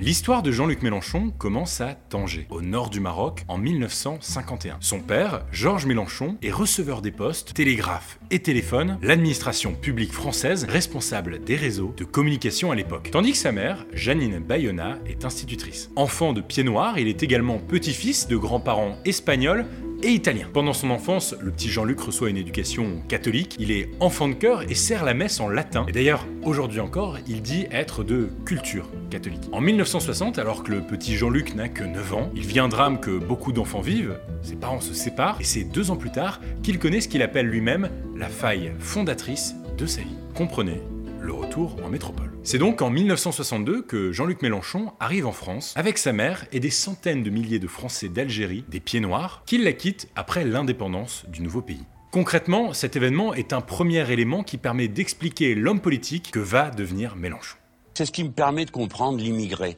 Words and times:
L'histoire 0.00 0.44
de 0.44 0.52
Jean-Luc 0.52 0.82
Mélenchon 0.82 1.32
commence 1.38 1.80
à 1.80 1.94
Tanger, 1.94 2.46
au 2.50 2.62
nord 2.62 2.88
du 2.88 3.00
Maroc, 3.00 3.44
en 3.48 3.58
1951. 3.58 4.76
Son 4.78 5.00
père, 5.00 5.44
Georges 5.50 5.86
Mélenchon, 5.86 6.36
est 6.40 6.52
receveur 6.52 7.02
des 7.02 7.10
postes, 7.10 7.52
télégraphe 7.52 8.20
et 8.30 8.38
téléphone, 8.38 9.00
l'administration 9.02 9.74
publique 9.74 10.12
française 10.12 10.66
responsable 10.68 11.42
des 11.42 11.56
réseaux 11.56 11.92
de 11.96 12.04
communication 12.04 12.70
à 12.70 12.76
l'époque. 12.76 13.08
Tandis 13.10 13.32
que 13.32 13.38
sa 13.38 13.50
mère, 13.50 13.86
Janine 13.92 14.38
Bayona, 14.38 14.98
est 15.04 15.24
institutrice. 15.24 15.90
Enfant 15.96 16.32
de 16.32 16.42
pied 16.42 16.62
noir, 16.62 16.96
il 17.00 17.08
est 17.08 17.24
également 17.24 17.58
petit-fils 17.58 18.28
de 18.28 18.36
grands-parents 18.36 18.98
espagnols 19.04 19.66
et 20.02 20.08
italien. 20.10 20.46
Pendant 20.52 20.72
son 20.72 20.90
enfance, 20.90 21.34
le 21.40 21.50
petit 21.50 21.68
Jean-Luc 21.68 22.00
reçoit 22.00 22.30
une 22.30 22.36
éducation 22.36 23.02
catholique, 23.08 23.56
il 23.58 23.70
est 23.70 23.90
enfant 24.00 24.28
de 24.28 24.34
cœur 24.34 24.62
et 24.62 24.74
sert 24.74 25.04
la 25.04 25.14
messe 25.14 25.40
en 25.40 25.48
latin. 25.48 25.86
Et 25.88 25.92
d'ailleurs, 25.92 26.26
aujourd'hui 26.42 26.80
encore, 26.80 27.18
il 27.26 27.42
dit 27.42 27.66
être 27.70 28.04
de 28.04 28.28
culture 28.44 28.88
catholique. 29.10 29.48
En 29.52 29.60
1960, 29.60 30.38
alors 30.38 30.62
que 30.62 30.72
le 30.72 30.80
petit 30.82 31.16
Jean-Luc 31.16 31.54
n'a 31.54 31.68
que 31.68 31.84
9 31.84 32.14
ans, 32.14 32.30
il 32.34 32.46
vit 32.46 32.60
un 32.60 32.68
drame 32.68 33.00
que 33.00 33.18
beaucoup 33.18 33.52
d'enfants 33.52 33.80
vivent, 33.80 34.18
ses 34.42 34.56
parents 34.56 34.80
se 34.80 34.94
séparent, 34.94 35.38
et 35.40 35.44
c'est 35.44 35.64
deux 35.64 35.90
ans 35.90 35.96
plus 35.96 36.10
tard 36.10 36.40
qu'il 36.62 36.78
connaît 36.78 37.00
ce 37.00 37.08
qu'il 37.08 37.22
appelle 37.22 37.46
lui-même 37.46 37.88
la 38.16 38.28
faille 38.28 38.72
fondatrice 38.78 39.54
de 39.76 39.86
sa 39.86 40.00
vie. 40.00 40.16
Comprenez 40.34 40.80
le 41.20 41.32
retour 41.32 41.76
en 41.84 41.88
métropole. 41.88 42.32
C'est 42.42 42.58
donc 42.58 42.82
en 42.82 42.90
1962 42.90 43.82
que 43.82 44.12
Jean-Luc 44.12 44.42
Mélenchon 44.42 44.92
arrive 45.00 45.26
en 45.26 45.32
France 45.32 45.74
avec 45.76 45.98
sa 45.98 46.12
mère 46.12 46.46
et 46.52 46.60
des 46.60 46.70
centaines 46.70 47.22
de 47.22 47.30
milliers 47.30 47.58
de 47.58 47.66
Français 47.66 48.08
d'Algérie, 48.08 48.64
des 48.68 48.80
pieds 48.80 49.00
noirs, 49.00 49.42
qui 49.46 49.58
la 49.58 49.72
quittent 49.72 50.08
après 50.16 50.44
l'indépendance 50.44 51.24
du 51.28 51.42
nouveau 51.42 51.62
pays. 51.62 51.84
Concrètement, 52.10 52.72
cet 52.72 52.96
événement 52.96 53.34
est 53.34 53.52
un 53.52 53.60
premier 53.60 54.10
élément 54.10 54.42
qui 54.42 54.56
permet 54.56 54.88
d'expliquer 54.88 55.54
l'homme 55.54 55.80
politique 55.80 56.30
que 56.30 56.38
va 56.38 56.70
devenir 56.70 57.16
Mélenchon. 57.16 57.56
C'est 57.94 58.06
ce 58.06 58.12
qui 58.12 58.24
me 58.24 58.30
permet 58.30 58.64
de 58.64 58.70
comprendre 58.70 59.18
l'immigré. 59.18 59.76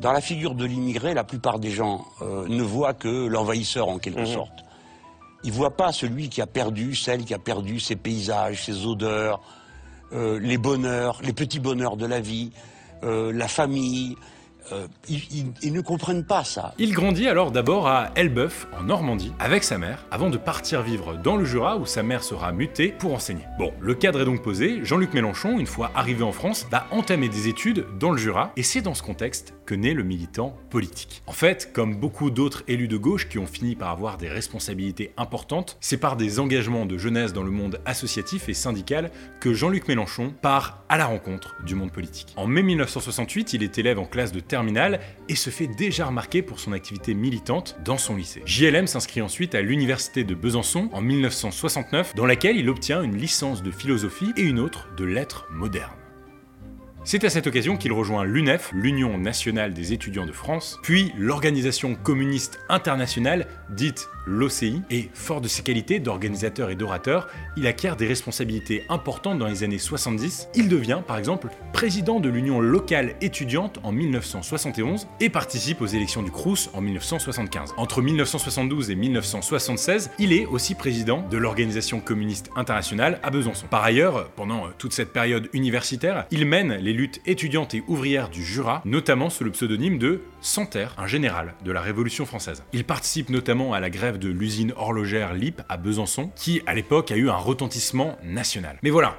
Dans 0.00 0.12
la 0.12 0.20
figure 0.20 0.54
de 0.54 0.66
l'immigré, 0.66 1.14
la 1.14 1.24
plupart 1.24 1.58
des 1.58 1.70
gens 1.70 2.04
euh, 2.20 2.46
ne 2.48 2.62
voient 2.62 2.92
que 2.92 3.26
l'envahisseur 3.26 3.88
en 3.88 3.98
quelque 3.98 4.26
sorte. 4.26 4.64
Ils 5.44 5.50
ne 5.50 5.56
voient 5.56 5.76
pas 5.76 5.92
celui 5.92 6.28
qui 6.28 6.42
a 6.42 6.46
perdu, 6.46 6.94
celle 6.94 7.24
qui 7.24 7.32
a 7.32 7.38
perdu 7.38 7.80
ses 7.80 7.96
paysages, 7.96 8.64
ses 8.64 8.84
odeurs, 8.84 9.40
euh, 9.40 9.55
les 10.12 10.58
bonheurs, 10.58 11.20
les 11.22 11.32
petits 11.32 11.60
bonheurs 11.60 11.96
de 11.96 12.06
la 12.06 12.20
vie, 12.20 12.52
euh, 13.04 13.32
la 13.32 13.48
famille, 13.48 14.16
euh, 14.72 14.86
ils, 15.08 15.72
ne 15.72 15.80
comprennent 15.80 16.24
pas 16.24 16.44
ça. 16.44 16.74
Il 16.78 16.92
grandit 16.92 17.28
alors 17.28 17.50
d'abord 17.50 17.86
à 17.88 18.10
Elbeuf, 18.14 18.66
en 18.78 18.84
Normandie, 18.84 19.32
avec 19.38 19.64
sa 19.64 19.78
mère, 19.78 20.06
avant 20.10 20.30
de 20.30 20.38
partir 20.38 20.82
vivre 20.82 21.16
dans 21.16 21.36
le 21.36 21.44
Jura 21.44 21.76
où 21.76 21.86
sa 21.86 22.02
mère 22.02 22.22
sera 22.24 22.52
mutée 22.52 22.88
pour 22.88 23.14
enseigner. 23.14 23.44
Bon, 23.58 23.72
le 23.80 23.94
cadre 23.94 24.20
est 24.20 24.24
donc 24.24 24.42
posé, 24.42 24.84
Jean-Luc 24.84 25.14
Mélenchon, 25.14 25.58
une 25.58 25.66
fois 25.66 25.90
arrivé 25.94 26.22
en 26.22 26.32
France, 26.32 26.66
va 26.70 26.86
entamer 26.90 27.28
des 27.28 27.48
études 27.48 27.86
dans 27.98 28.10
le 28.10 28.18
Jura, 28.18 28.52
et 28.56 28.62
c'est 28.62 28.80
dans 28.80 28.94
ce 28.94 29.02
contexte 29.02 29.54
que 29.66 29.74
naît 29.74 29.94
le 29.94 30.02
militant 30.02 30.56
politique. 30.70 31.22
En 31.26 31.32
fait, 31.32 31.72
comme 31.72 31.96
beaucoup 31.96 32.30
d'autres 32.30 32.62
élus 32.68 32.88
de 32.88 32.96
gauche 32.96 33.28
qui 33.28 33.38
ont 33.38 33.46
fini 33.46 33.74
par 33.74 33.90
avoir 33.90 34.16
des 34.16 34.28
responsabilités 34.28 35.12
importantes, 35.16 35.76
c'est 35.80 35.96
par 35.96 36.16
des 36.16 36.40
engagements 36.40 36.86
de 36.86 36.98
jeunesse 36.98 37.32
dans 37.32 37.42
le 37.42 37.50
monde 37.50 37.80
associatif 37.84 38.48
et 38.48 38.54
syndical 38.54 39.10
que 39.40 39.52
Jean-Luc 39.52 39.88
Mélenchon 39.88 40.32
part 40.40 40.84
à 40.88 40.96
la 40.96 41.06
rencontre 41.06 41.56
du 41.64 41.74
monde 41.74 41.92
politique. 41.92 42.32
En 42.36 42.46
mai 42.46 42.62
1968, 42.62 43.52
il 43.52 43.62
est 43.62 43.78
élève 43.78 43.98
en 43.98 44.04
classe 44.06 44.32
de 44.32 44.40
et 45.28 45.34
se 45.34 45.50
fait 45.50 45.66
déjà 45.66 46.06
remarquer 46.06 46.42
pour 46.42 46.60
son 46.60 46.72
activité 46.72 47.14
militante 47.14 47.76
dans 47.84 47.98
son 47.98 48.16
lycée. 48.16 48.42
JLM 48.46 48.86
s'inscrit 48.86 49.22
ensuite 49.22 49.54
à 49.54 49.62
l'université 49.62 50.24
de 50.24 50.34
Besançon 50.34 50.88
en 50.92 51.00
1969 51.00 52.14
dans 52.14 52.26
laquelle 52.26 52.56
il 52.56 52.68
obtient 52.68 53.02
une 53.02 53.16
licence 53.16 53.62
de 53.62 53.70
philosophie 53.70 54.32
et 54.36 54.42
une 54.42 54.58
autre 54.58 54.88
de 54.96 55.04
lettres 55.04 55.46
modernes. 55.50 55.92
C'est 57.04 57.22
à 57.22 57.30
cette 57.30 57.46
occasion 57.46 57.76
qu'il 57.76 57.92
rejoint 57.92 58.24
l'UNEF, 58.24 58.72
l'Union 58.74 59.16
nationale 59.16 59.72
des 59.72 59.92
étudiants 59.92 60.26
de 60.26 60.32
France, 60.32 60.80
puis 60.82 61.12
l'Organisation 61.16 61.94
communiste 61.94 62.58
internationale, 62.68 63.46
dite 63.70 64.08
l'OCI, 64.26 64.82
et 64.90 65.08
fort 65.14 65.40
de 65.40 65.48
ses 65.48 65.62
qualités 65.62 66.00
d'organisateur 66.00 66.70
et 66.70 66.74
d'orateur, 66.74 67.28
il 67.56 67.66
acquiert 67.66 67.96
des 67.96 68.06
responsabilités 68.06 68.84
importantes 68.88 69.38
dans 69.38 69.46
les 69.46 69.62
années 69.62 69.78
70. 69.78 70.48
Il 70.54 70.68
devient, 70.68 71.00
par 71.06 71.16
exemple, 71.16 71.48
président 71.72 72.20
de 72.20 72.28
l'Union 72.28 72.60
locale 72.60 73.14
étudiante 73.20 73.78
en 73.82 73.92
1971 73.92 75.06
et 75.20 75.30
participe 75.30 75.80
aux 75.80 75.86
élections 75.86 76.22
du 76.22 76.30
Crous 76.30 76.70
en 76.74 76.80
1975. 76.80 77.74
Entre 77.76 78.02
1972 78.02 78.90
et 78.90 78.94
1976, 78.94 80.10
il 80.18 80.32
est 80.32 80.46
aussi 80.46 80.74
président 80.74 81.26
de 81.30 81.36
l'Organisation 81.36 82.00
communiste 82.00 82.50
internationale 82.56 83.20
à 83.22 83.30
Besançon. 83.30 83.66
Par 83.68 83.84
ailleurs, 83.84 84.30
pendant 84.30 84.68
toute 84.78 84.92
cette 84.92 85.12
période 85.12 85.48
universitaire, 85.52 86.26
il 86.30 86.46
mène 86.46 86.74
les 86.74 86.92
luttes 86.92 87.20
étudiantes 87.26 87.74
et 87.74 87.84
ouvrières 87.86 88.28
du 88.28 88.44
Jura, 88.44 88.82
notamment 88.84 89.30
sous 89.30 89.44
le 89.44 89.50
pseudonyme 89.50 89.98
de 89.98 90.22
Santerre, 90.40 90.94
un 90.98 91.06
général 91.06 91.54
de 91.64 91.72
la 91.72 91.80
Révolution 91.80 92.26
française. 92.26 92.62
Il 92.72 92.84
participe 92.84 93.30
notamment 93.30 93.72
à 93.72 93.80
la 93.80 93.90
grève 93.90 94.15
de 94.16 94.28
l'usine 94.28 94.72
horlogère 94.76 95.34
LIP 95.34 95.62
à 95.68 95.76
Besançon, 95.76 96.30
qui 96.36 96.62
à 96.66 96.74
l'époque 96.74 97.10
a 97.10 97.16
eu 97.16 97.28
un 97.28 97.36
retentissement 97.36 98.16
national. 98.24 98.78
Mais 98.82 98.90
voilà, 98.90 99.18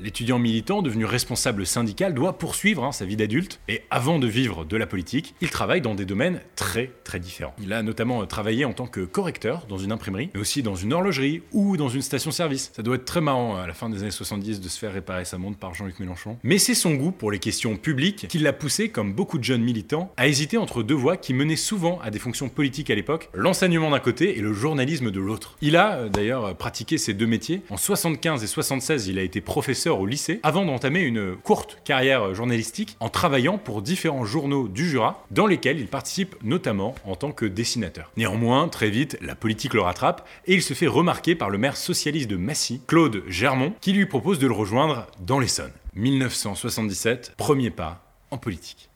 l'étudiant 0.00 0.38
militant 0.38 0.82
devenu 0.82 1.04
responsable 1.04 1.66
syndical 1.66 2.14
doit 2.14 2.38
poursuivre 2.38 2.84
hein, 2.84 2.92
sa 2.92 3.04
vie 3.04 3.16
d'adulte 3.16 3.60
et 3.68 3.82
avant 3.90 4.18
de 4.18 4.26
vivre 4.26 4.64
de 4.64 4.76
la 4.76 4.86
politique, 4.86 5.34
il 5.40 5.50
travaille 5.50 5.80
dans 5.80 5.94
des 5.94 6.04
domaines 6.04 6.40
très 6.56 6.90
très 7.04 7.20
différents. 7.20 7.54
Il 7.62 7.72
a 7.72 7.82
notamment 7.82 8.22
euh, 8.22 8.26
travaillé 8.26 8.64
en 8.64 8.72
tant 8.72 8.86
que 8.86 9.00
correcteur 9.00 9.66
dans 9.68 9.78
une 9.78 9.92
imprimerie, 9.92 10.30
mais 10.34 10.40
aussi 10.40 10.62
dans 10.62 10.74
une 10.74 10.92
horlogerie 10.92 11.42
ou 11.52 11.76
dans 11.76 11.88
une 11.88 12.02
station-service. 12.02 12.70
Ça 12.74 12.82
doit 12.82 12.96
être 12.96 13.04
très 13.04 13.20
marrant 13.20 13.56
euh, 13.56 13.62
à 13.62 13.66
la 13.66 13.74
fin 13.74 13.88
des 13.88 14.02
années 14.02 14.10
70 14.10 14.60
de 14.60 14.68
se 14.68 14.78
faire 14.78 14.92
réparer 14.92 15.24
sa 15.24 15.38
montre 15.38 15.58
par 15.58 15.74
Jean-Luc 15.74 15.98
Mélenchon. 16.00 16.38
Mais 16.42 16.58
c'est 16.58 16.74
son 16.74 16.94
goût 16.94 17.10
pour 17.10 17.30
les 17.30 17.38
questions 17.38 17.76
publiques 17.76 18.26
qui 18.28 18.38
l'a 18.38 18.52
poussé, 18.52 18.88
comme 18.88 19.12
beaucoup 19.12 19.38
de 19.38 19.44
jeunes 19.44 19.62
militants, 19.62 20.12
à 20.16 20.28
hésiter 20.28 20.56
entre 20.56 20.82
deux 20.82 20.94
voies 20.94 21.16
qui 21.16 21.34
menaient 21.34 21.56
souvent 21.56 22.00
à 22.02 22.10
des 22.10 22.18
fonctions 22.18 22.48
politiques 22.48 22.90
à 22.90 22.94
l'époque, 22.94 23.28
l'enseignement 23.34 23.90
d'un 23.90 24.00
côté 24.00 24.38
et 24.38 24.40
le 24.40 24.52
journalisme 24.52 25.10
de 25.10 25.20
l'autre. 25.20 25.56
Il 25.60 25.76
a 25.76 26.08
d'ailleurs 26.08 26.56
pratiqué 26.56 26.98
ces 26.98 27.14
deux 27.14 27.26
métiers. 27.26 27.62
En 27.70 27.76
75 27.76 28.42
et 28.42 28.46
76, 28.46 29.08
il 29.08 29.18
a 29.18 29.22
été 29.22 29.40
professeur 29.60 30.00
au 30.00 30.06
lycée 30.06 30.40
avant 30.42 30.64
d'entamer 30.64 31.00
une 31.00 31.36
courte 31.36 31.76
carrière 31.84 32.34
journalistique 32.34 32.96
en 32.98 33.10
travaillant 33.10 33.58
pour 33.58 33.82
différents 33.82 34.24
journaux 34.24 34.68
du 34.68 34.88
Jura 34.88 35.22
dans 35.30 35.46
lesquels 35.46 35.78
il 35.78 35.86
participe 35.86 36.34
notamment 36.42 36.94
en 37.04 37.14
tant 37.14 37.30
que 37.30 37.44
dessinateur. 37.44 38.10
Néanmoins, 38.16 38.68
très 38.68 38.88
vite, 38.88 39.18
la 39.20 39.34
politique 39.34 39.74
le 39.74 39.82
rattrape 39.82 40.26
et 40.46 40.54
il 40.54 40.62
se 40.62 40.72
fait 40.72 40.86
remarquer 40.86 41.34
par 41.34 41.50
le 41.50 41.58
maire 41.58 41.76
socialiste 41.76 42.30
de 42.30 42.36
Massy, 42.36 42.80
Claude 42.86 43.22
Germont, 43.28 43.74
qui 43.82 43.92
lui 43.92 44.06
propose 44.06 44.38
de 44.38 44.46
le 44.46 44.54
rejoindre 44.54 45.06
dans 45.20 45.38
l'Essonne. 45.38 45.72
1977, 45.94 47.34
premier 47.36 47.68
pas 47.68 48.02
en 48.30 48.38
politique. 48.38 48.89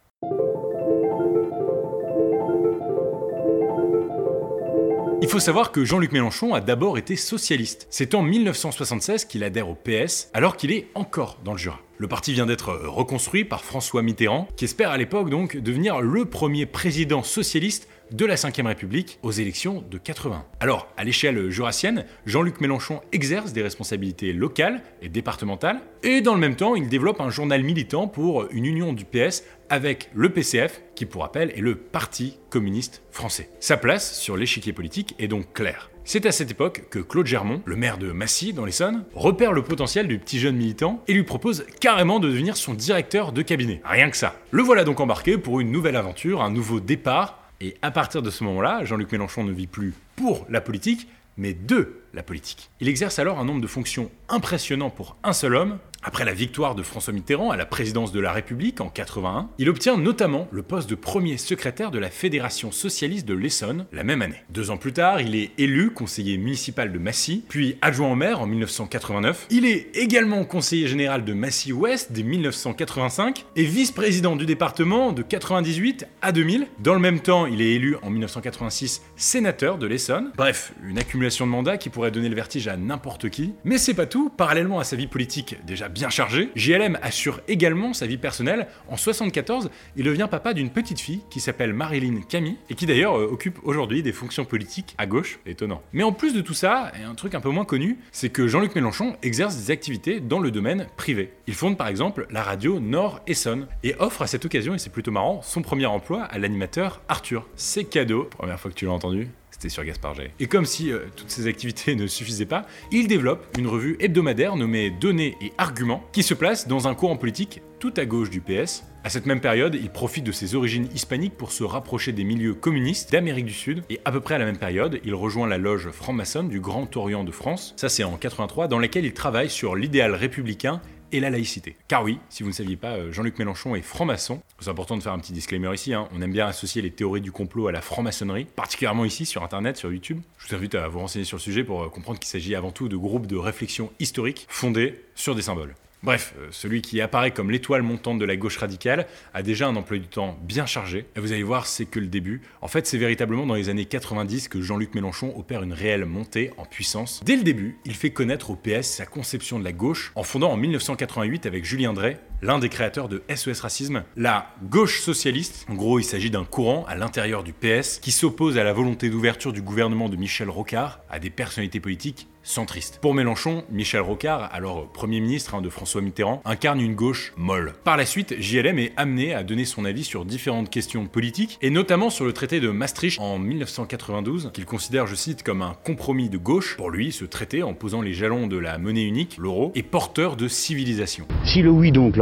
Il 5.24 5.30
faut 5.30 5.40
savoir 5.40 5.72
que 5.72 5.86
Jean-Luc 5.86 6.12
Mélenchon 6.12 6.52
a 6.52 6.60
d'abord 6.60 6.98
été 6.98 7.16
socialiste. 7.16 7.86
C'est 7.88 8.14
en 8.14 8.20
1976 8.20 9.24
qu'il 9.24 9.42
adhère 9.42 9.70
au 9.70 9.74
PS, 9.74 10.28
alors 10.34 10.54
qu'il 10.54 10.70
est 10.70 10.88
encore 10.94 11.38
dans 11.42 11.52
le 11.52 11.58
Jura. 11.58 11.80
Le 11.96 12.08
parti 12.08 12.34
vient 12.34 12.44
d'être 12.44 12.74
reconstruit 12.74 13.46
par 13.46 13.64
François 13.64 14.02
Mitterrand, 14.02 14.46
qui 14.54 14.66
espère 14.66 14.90
à 14.90 14.98
l'époque 14.98 15.30
donc 15.30 15.56
devenir 15.56 16.02
le 16.02 16.26
premier 16.26 16.66
président 16.66 17.22
socialiste 17.22 17.88
de 18.10 18.26
la 18.26 18.34
Ve 18.34 18.66
République 18.66 19.18
aux 19.22 19.32
élections 19.32 19.84
de 19.90 19.98
80. 19.98 20.44
Alors, 20.60 20.88
à 20.96 21.04
l'échelle 21.04 21.50
jurassienne, 21.50 22.04
Jean-Luc 22.26 22.60
Mélenchon 22.60 23.00
exerce 23.12 23.52
des 23.52 23.62
responsabilités 23.62 24.32
locales 24.32 24.82
et 25.02 25.08
départementales, 25.08 25.80
et 26.02 26.20
dans 26.20 26.34
le 26.34 26.40
même 26.40 26.56
temps, 26.56 26.74
il 26.74 26.88
développe 26.88 27.20
un 27.20 27.30
journal 27.30 27.62
militant 27.62 28.08
pour 28.08 28.50
une 28.50 28.66
union 28.66 28.92
du 28.92 29.04
PS 29.04 29.44
avec 29.70 30.10
le 30.14 30.30
PCF, 30.30 30.82
qui 30.94 31.06
pour 31.06 31.22
rappel 31.22 31.50
est 31.56 31.60
le 31.60 31.74
Parti 31.76 32.38
communiste 32.50 33.02
français. 33.10 33.48
Sa 33.60 33.76
place 33.76 34.18
sur 34.18 34.36
l'échiquier 34.36 34.72
politique 34.72 35.14
est 35.18 35.28
donc 35.28 35.52
claire. 35.52 35.90
C'est 36.06 36.26
à 36.26 36.32
cette 36.32 36.50
époque 36.50 36.84
que 36.90 36.98
Claude 36.98 37.26
Germont, 37.26 37.62
le 37.64 37.76
maire 37.76 37.96
de 37.96 38.12
Massy 38.12 38.52
dans 38.52 38.66
l'Essonne, 38.66 39.04
repère 39.14 39.52
le 39.52 39.64
potentiel 39.64 40.06
du 40.06 40.18
petit 40.18 40.38
jeune 40.38 40.56
militant 40.56 41.02
et 41.08 41.14
lui 41.14 41.22
propose 41.22 41.64
carrément 41.80 42.20
de 42.20 42.28
devenir 42.28 42.58
son 42.58 42.74
directeur 42.74 43.32
de 43.32 43.40
cabinet. 43.40 43.80
Rien 43.84 44.10
que 44.10 44.16
ça. 44.16 44.36
Le 44.50 44.62
voilà 44.62 44.84
donc 44.84 45.00
embarqué 45.00 45.38
pour 45.38 45.60
une 45.60 45.72
nouvelle 45.72 45.96
aventure, 45.96 46.42
un 46.42 46.50
nouveau 46.50 46.78
départ 46.78 47.43
et 47.64 47.76
à 47.80 47.90
partir 47.90 48.20
de 48.20 48.28
ce 48.28 48.44
moment-là, 48.44 48.84
Jean-Luc 48.84 49.10
Mélenchon 49.10 49.42
ne 49.42 49.50
vit 49.50 49.66
plus 49.66 49.94
pour 50.16 50.44
la 50.50 50.60
politique, 50.60 51.08
mais 51.38 51.54
de 51.54 52.02
la 52.12 52.22
politique. 52.22 52.68
Il 52.80 52.90
exerce 52.90 53.18
alors 53.18 53.38
un 53.40 53.46
nombre 53.46 53.62
de 53.62 53.66
fonctions 53.66 54.10
impressionnant 54.28 54.90
pour 54.90 55.16
un 55.24 55.32
seul 55.32 55.54
homme, 55.54 55.78
après 56.04 56.24
la 56.26 56.34
victoire 56.34 56.74
de 56.74 56.82
François 56.82 57.14
Mitterrand 57.14 57.50
à 57.50 57.56
la 57.56 57.64
présidence 57.64 58.12
de 58.12 58.20
la 58.20 58.30
République 58.30 58.80
en 58.82 58.90
81, 58.90 59.48
il 59.58 59.70
obtient 59.70 59.96
notamment 59.96 60.46
le 60.52 60.62
poste 60.62 60.88
de 60.88 60.94
premier 60.94 61.38
secrétaire 61.38 61.90
de 61.90 61.98
la 61.98 62.10
Fédération 62.10 62.70
socialiste 62.70 63.26
de 63.26 63.34
l'Essonne 63.34 63.86
la 63.90 64.04
même 64.04 64.20
année. 64.20 64.44
Deux 64.50 64.70
ans 64.70 64.76
plus 64.76 64.92
tard, 64.92 65.22
il 65.22 65.34
est 65.34 65.52
élu 65.56 65.90
conseiller 65.90 66.36
municipal 66.36 66.92
de 66.92 66.98
Massy, 66.98 67.42
puis 67.48 67.78
adjoint 67.80 68.12
au 68.12 68.16
maire 68.16 68.42
en 68.42 68.46
1989. 68.46 69.46
Il 69.50 69.64
est 69.64 69.88
également 69.94 70.44
conseiller 70.44 70.88
général 70.88 71.24
de 71.24 71.32
Massy-Ouest 71.32 72.12
dès 72.12 72.22
1985 72.22 73.46
et 73.56 73.64
vice-président 73.64 74.36
du 74.36 74.44
département 74.44 75.12
de 75.12 75.22
98 75.22 76.06
à 76.20 76.32
2000. 76.32 76.66
Dans 76.80 76.94
le 76.94 77.00
même 77.00 77.20
temps, 77.20 77.46
il 77.46 77.62
est 77.62 77.72
élu 77.72 77.96
en 78.02 78.10
1986 78.10 79.02
sénateur 79.16 79.78
de 79.78 79.86
l'Essonne. 79.86 80.32
Bref, 80.36 80.74
une 80.84 80.98
accumulation 80.98 81.46
de 81.46 81.50
mandats 81.50 81.78
qui 81.78 81.88
pourrait 81.88 82.10
donner 82.10 82.28
le 82.28 82.36
vertige 82.36 82.68
à 82.68 82.76
n'importe 82.76 83.30
qui. 83.30 83.54
Mais 83.64 83.78
c'est 83.78 83.94
pas 83.94 84.06
tout, 84.06 84.28
parallèlement 84.28 84.78
à 84.78 84.84
sa 84.84 84.96
vie 84.96 85.06
politique 85.06 85.56
déjà 85.64 85.88
bien 85.94 86.10
chargé. 86.10 86.50
JLM 86.56 86.98
assure 87.00 87.40
également 87.48 87.94
sa 87.94 88.06
vie 88.06 88.18
personnelle. 88.18 88.66
En 88.88 88.96
74, 88.96 89.70
il 89.96 90.04
devient 90.04 90.28
papa 90.30 90.52
d'une 90.52 90.70
petite 90.70 91.00
fille 91.00 91.20
qui 91.30 91.40
s'appelle 91.40 91.72
Marilyn 91.72 92.20
Camille 92.28 92.56
et 92.68 92.74
qui 92.74 92.84
d'ailleurs 92.84 93.18
euh, 93.18 93.30
occupe 93.32 93.58
aujourd'hui 93.62 94.02
des 94.02 94.12
fonctions 94.12 94.44
politiques 94.44 94.94
à 94.98 95.06
gauche. 95.06 95.38
Étonnant. 95.46 95.80
Mais 95.92 96.02
en 96.02 96.12
plus 96.12 96.34
de 96.34 96.40
tout 96.40 96.54
ça, 96.54 96.92
et 97.00 97.04
un 97.04 97.14
truc 97.14 97.34
un 97.34 97.40
peu 97.40 97.48
moins 97.48 97.64
connu, 97.64 97.98
c'est 98.12 98.28
que 98.28 98.48
Jean-Luc 98.48 98.74
Mélenchon 98.74 99.16
exerce 99.22 99.56
des 99.56 99.70
activités 99.70 100.20
dans 100.20 100.40
le 100.40 100.50
domaine 100.50 100.88
privé. 100.96 101.32
Il 101.46 101.54
fonde 101.54 101.78
par 101.78 101.88
exemple 101.88 102.26
la 102.30 102.42
radio 102.42 102.80
Nord-Essonne 102.80 103.68
et 103.84 103.94
offre 103.98 104.22
à 104.22 104.26
cette 104.26 104.44
occasion, 104.44 104.74
et 104.74 104.78
c'est 104.78 104.90
plutôt 104.90 105.12
marrant, 105.12 105.40
son 105.42 105.62
premier 105.62 105.86
emploi 105.86 106.24
à 106.24 106.38
l'animateur 106.38 107.00
Arthur. 107.08 107.46
C'est 107.54 107.84
cadeau. 107.84 108.24
Première 108.24 108.58
fois 108.58 108.70
que 108.70 108.76
tu 108.76 108.84
l'as 108.84 108.92
entendu 108.92 109.28
sur 109.68 109.84
Gaspard. 109.84 110.14
Et 110.38 110.46
comme 110.46 110.66
si 110.66 110.92
euh, 110.92 111.00
toutes 111.16 111.30
ces 111.30 111.46
activités 111.46 111.94
ne 111.96 112.06
suffisaient 112.06 112.46
pas, 112.46 112.66
il 112.92 113.08
développe 113.08 113.46
une 113.58 113.66
revue 113.66 113.96
hebdomadaire 114.00 114.56
nommée 114.56 114.90
Données 114.90 115.36
et 115.40 115.52
Arguments, 115.58 116.04
qui 116.12 116.22
se 116.22 116.34
place 116.34 116.68
dans 116.68 116.88
un 116.88 116.94
courant 116.94 117.16
politique 117.16 117.62
tout 117.80 117.92
à 117.96 118.06
gauche 118.06 118.30
du 118.30 118.40
PS. 118.40 118.84
À 119.04 119.10
cette 119.10 119.26
même 119.26 119.40
période, 119.40 119.74
il 119.74 119.90
profite 119.90 120.24
de 120.24 120.32
ses 120.32 120.54
origines 120.54 120.88
hispaniques 120.94 121.36
pour 121.36 121.52
se 121.52 121.62
rapprocher 121.64 122.12
des 122.12 122.24
milieux 122.24 122.54
communistes 122.54 123.12
d'Amérique 123.12 123.44
du 123.44 123.52
Sud, 123.52 123.82
et 123.90 124.00
à 124.06 124.12
peu 124.12 124.20
près 124.20 124.36
à 124.36 124.38
la 124.38 124.46
même 124.46 124.56
période, 124.56 125.00
il 125.04 125.14
rejoint 125.14 125.46
la 125.46 125.58
loge 125.58 125.90
franc-maçonne 125.90 126.48
du 126.48 126.60
Grand 126.60 126.96
Orient 126.96 127.24
de 127.24 127.30
France, 127.30 127.74
ça 127.76 127.90
c'est 127.90 128.04
en 128.04 128.16
83, 128.16 128.68
dans 128.68 128.78
laquelle 128.78 129.04
il 129.04 129.12
travaille 129.12 129.50
sur 129.50 129.76
l'idéal 129.76 130.14
républicain 130.14 130.80
et 131.14 131.20
la 131.20 131.30
laïcité. 131.30 131.76
Car 131.86 132.02
oui, 132.02 132.18
si 132.28 132.42
vous 132.42 132.48
ne 132.48 132.54
saviez 132.54 132.74
pas, 132.76 132.96
euh, 132.96 133.12
Jean-Luc 133.12 133.38
Mélenchon 133.38 133.76
est 133.76 133.82
franc-maçon. 133.82 134.42
C'est 134.58 134.68
important 134.68 134.96
de 134.96 135.02
faire 135.02 135.12
un 135.12 135.18
petit 135.20 135.32
disclaimer 135.32 135.72
ici, 135.72 135.94
hein. 135.94 136.08
on 136.12 136.20
aime 136.20 136.32
bien 136.32 136.48
associer 136.48 136.82
les 136.82 136.90
théories 136.90 137.20
du 137.20 137.30
complot 137.30 137.68
à 137.68 137.72
la 137.72 137.80
franc-maçonnerie, 137.80 138.46
particulièrement 138.46 139.04
ici 139.04 139.24
sur 139.24 139.44
Internet, 139.44 139.76
sur 139.76 139.92
YouTube. 139.92 140.20
Je 140.38 140.48
vous 140.48 140.54
invite 140.56 140.74
à 140.74 140.88
vous 140.88 140.98
renseigner 140.98 141.24
sur 141.24 141.36
le 141.36 141.42
sujet 141.42 141.62
pour 141.62 141.84
euh, 141.84 141.88
comprendre 141.88 142.18
qu'il 142.18 142.28
s'agit 142.28 142.56
avant 142.56 142.72
tout 142.72 142.88
de 142.88 142.96
groupes 142.96 143.28
de 143.28 143.36
réflexion 143.36 143.92
historique 144.00 144.46
fondés 144.48 145.04
sur 145.14 145.36
des 145.36 145.42
symboles. 145.42 145.74
Bref, 146.04 146.34
euh, 146.38 146.48
celui 146.50 146.82
qui 146.82 147.00
apparaît 147.00 147.30
comme 147.30 147.50
l'étoile 147.50 147.80
montante 147.80 148.18
de 148.18 148.26
la 148.26 148.36
gauche 148.36 148.58
radicale 148.58 149.06
a 149.32 149.42
déjà 149.42 149.68
un 149.68 149.74
emploi 149.74 149.96
du 149.96 150.06
temps 150.06 150.38
bien 150.42 150.66
chargé. 150.66 151.06
Et 151.16 151.20
vous 151.20 151.32
allez 151.32 151.42
voir, 151.42 151.66
c'est 151.66 151.86
que 151.86 151.98
le 151.98 152.08
début. 152.08 152.42
En 152.60 152.68
fait, 152.68 152.86
c'est 152.86 152.98
véritablement 152.98 153.46
dans 153.46 153.54
les 153.54 153.70
années 153.70 153.86
90 153.86 154.48
que 154.48 154.60
Jean-Luc 154.60 154.94
Mélenchon 154.94 155.32
opère 155.34 155.62
une 155.62 155.72
réelle 155.72 156.04
montée 156.04 156.50
en 156.58 156.66
puissance. 156.66 157.22
Dès 157.24 157.36
le 157.36 157.42
début, 157.42 157.78
il 157.86 157.94
fait 157.94 158.10
connaître 158.10 158.50
au 158.50 158.54
PS 158.54 158.82
sa 158.82 159.06
conception 159.06 159.58
de 159.58 159.64
la 159.64 159.72
gauche 159.72 160.12
en 160.14 160.24
fondant 160.24 160.50
en 160.52 160.58
1988 160.58 161.46
avec 161.46 161.64
Julien 161.64 161.94
Drey, 161.94 162.18
l'un 162.42 162.58
des 162.58 162.68
créateurs 162.68 163.08
de 163.08 163.22
SOS 163.34 163.60
Racisme, 163.60 164.04
la 164.16 164.48
gauche 164.62 165.00
socialiste. 165.00 165.66
En 165.68 165.74
gros, 165.74 165.98
il 165.98 166.04
s'agit 166.04 166.30
d'un 166.30 166.44
courant 166.44 166.84
à 166.86 166.94
l'intérieur 166.94 167.42
du 167.42 167.52
PS 167.52 167.98
qui 168.00 168.12
s'oppose 168.12 168.58
à 168.58 168.64
la 168.64 168.72
volonté 168.72 169.10
d'ouverture 169.10 169.52
du 169.52 169.62
gouvernement 169.62 170.08
de 170.08 170.16
Michel 170.16 170.50
Rocard 170.50 171.00
à 171.10 171.18
des 171.18 171.30
personnalités 171.30 171.80
politiques 171.80 172.28
centriste. 172.44 172.98
Pour 173.00 173.14
Mélenchon, 173.14 173.64
Michel 173.70 174.02
Rocard, 174.02 174.50
alors 174.52 174.86
Premier 174.92 175.20
ministre 175.20 175.54
hein, 175.54 175.62
de 175.62 175.68
François 175.68 176.02
Mitterrand, 176.02 176.42
incarne 176.44 176.80
une 176.80 176.94
gauche 176.94 177.32
molle. 177.36 177.72
Par 177.82 177.96
la 177.96 178.06
suite, 178.06 178.36
JLM 178.38 178.78
est 178.78 178.92
amené 178.96 179.34
à 179.34 179.42
donner 179.42 179.64
son 179.64 179.84
avis 179.84 180.04
sur 180.04 180.24
différentes 180.24 180.70
questions 180.70 181.06
politiques, 181.06 181.58
et 181.62 181.70
notamment 181.70 182.10
sur 182.10 182.24
le 182.24 182.32
traité 182.32 182.60
de 182.60 182.68
Maastricht 182.68 183.18
en 183.18 183.38
1992, 183.38 184.50
qu'il 184.52 184.66
considère, 184.66 185.06
je 185.06 185.14
cite, 185.14 185.42
comme 185.42 185.62
un 185.62 185.74
compromis 185.84 186.28
de 186.28 186.38
gauche. 186.38 186.76
Pour 186.76 186.90
lui, 186.90 187.10
ce 187.12 187.24
traité, 187.24 187.62
en 187.62 187.74
posant 187.74 188.02
les 188.02 188.12
jalons 188.12 188.46
de 188.46 188.58
la 188.58 188.78
monnaie 188.78 189.04
unique, 189.04 189.36
l'euro, 189.38 189.72
est 189.74 189.82
porteur 189.82 190.36
de 190.36 190.46
civilisation. 190.46 191.26
Si 191.44 191.62
le 191.62 191.70
oui 191.70 191.90
donc 191.90 192.16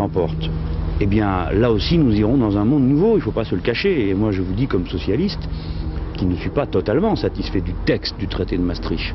eh 1.00 1.06
bien 1.06 1.50
là 1.52 1.72
aussi 1.72 1.98
nous 1.98 2.14
irons 2.14 2.36
dans 2.36 2.56
un 2.56 2.64
monde 2.64 2.84
nouveau, 2.84 3.14
il 3.14 3.16
ne 3.16 3.22
faut 3.22 3.32
pas 3.32 3.44
se 3.44 3.54
le 3.54 3.60
cacher, 3.60 4.08
et 4.08 4.14
moi 4.14 4.30
je 4.30 4.42
vous 4.42 4.52
dis 4.52 4.66
comme 4.66 4.86
socialiste, 4.86 5.48
qui 6.16 6.26
ne 6.26 6.36
suis 6.36 6.50
pas 6.50 6.66
totalement 6.66 7.16
satisfait 7.16 7.60
du 7.60 7.74
texte 7.84 8.18
du 8.18 8.28
traité 8.28 8.56
de 8.56 8.62
Maastricht, 8.62 9.14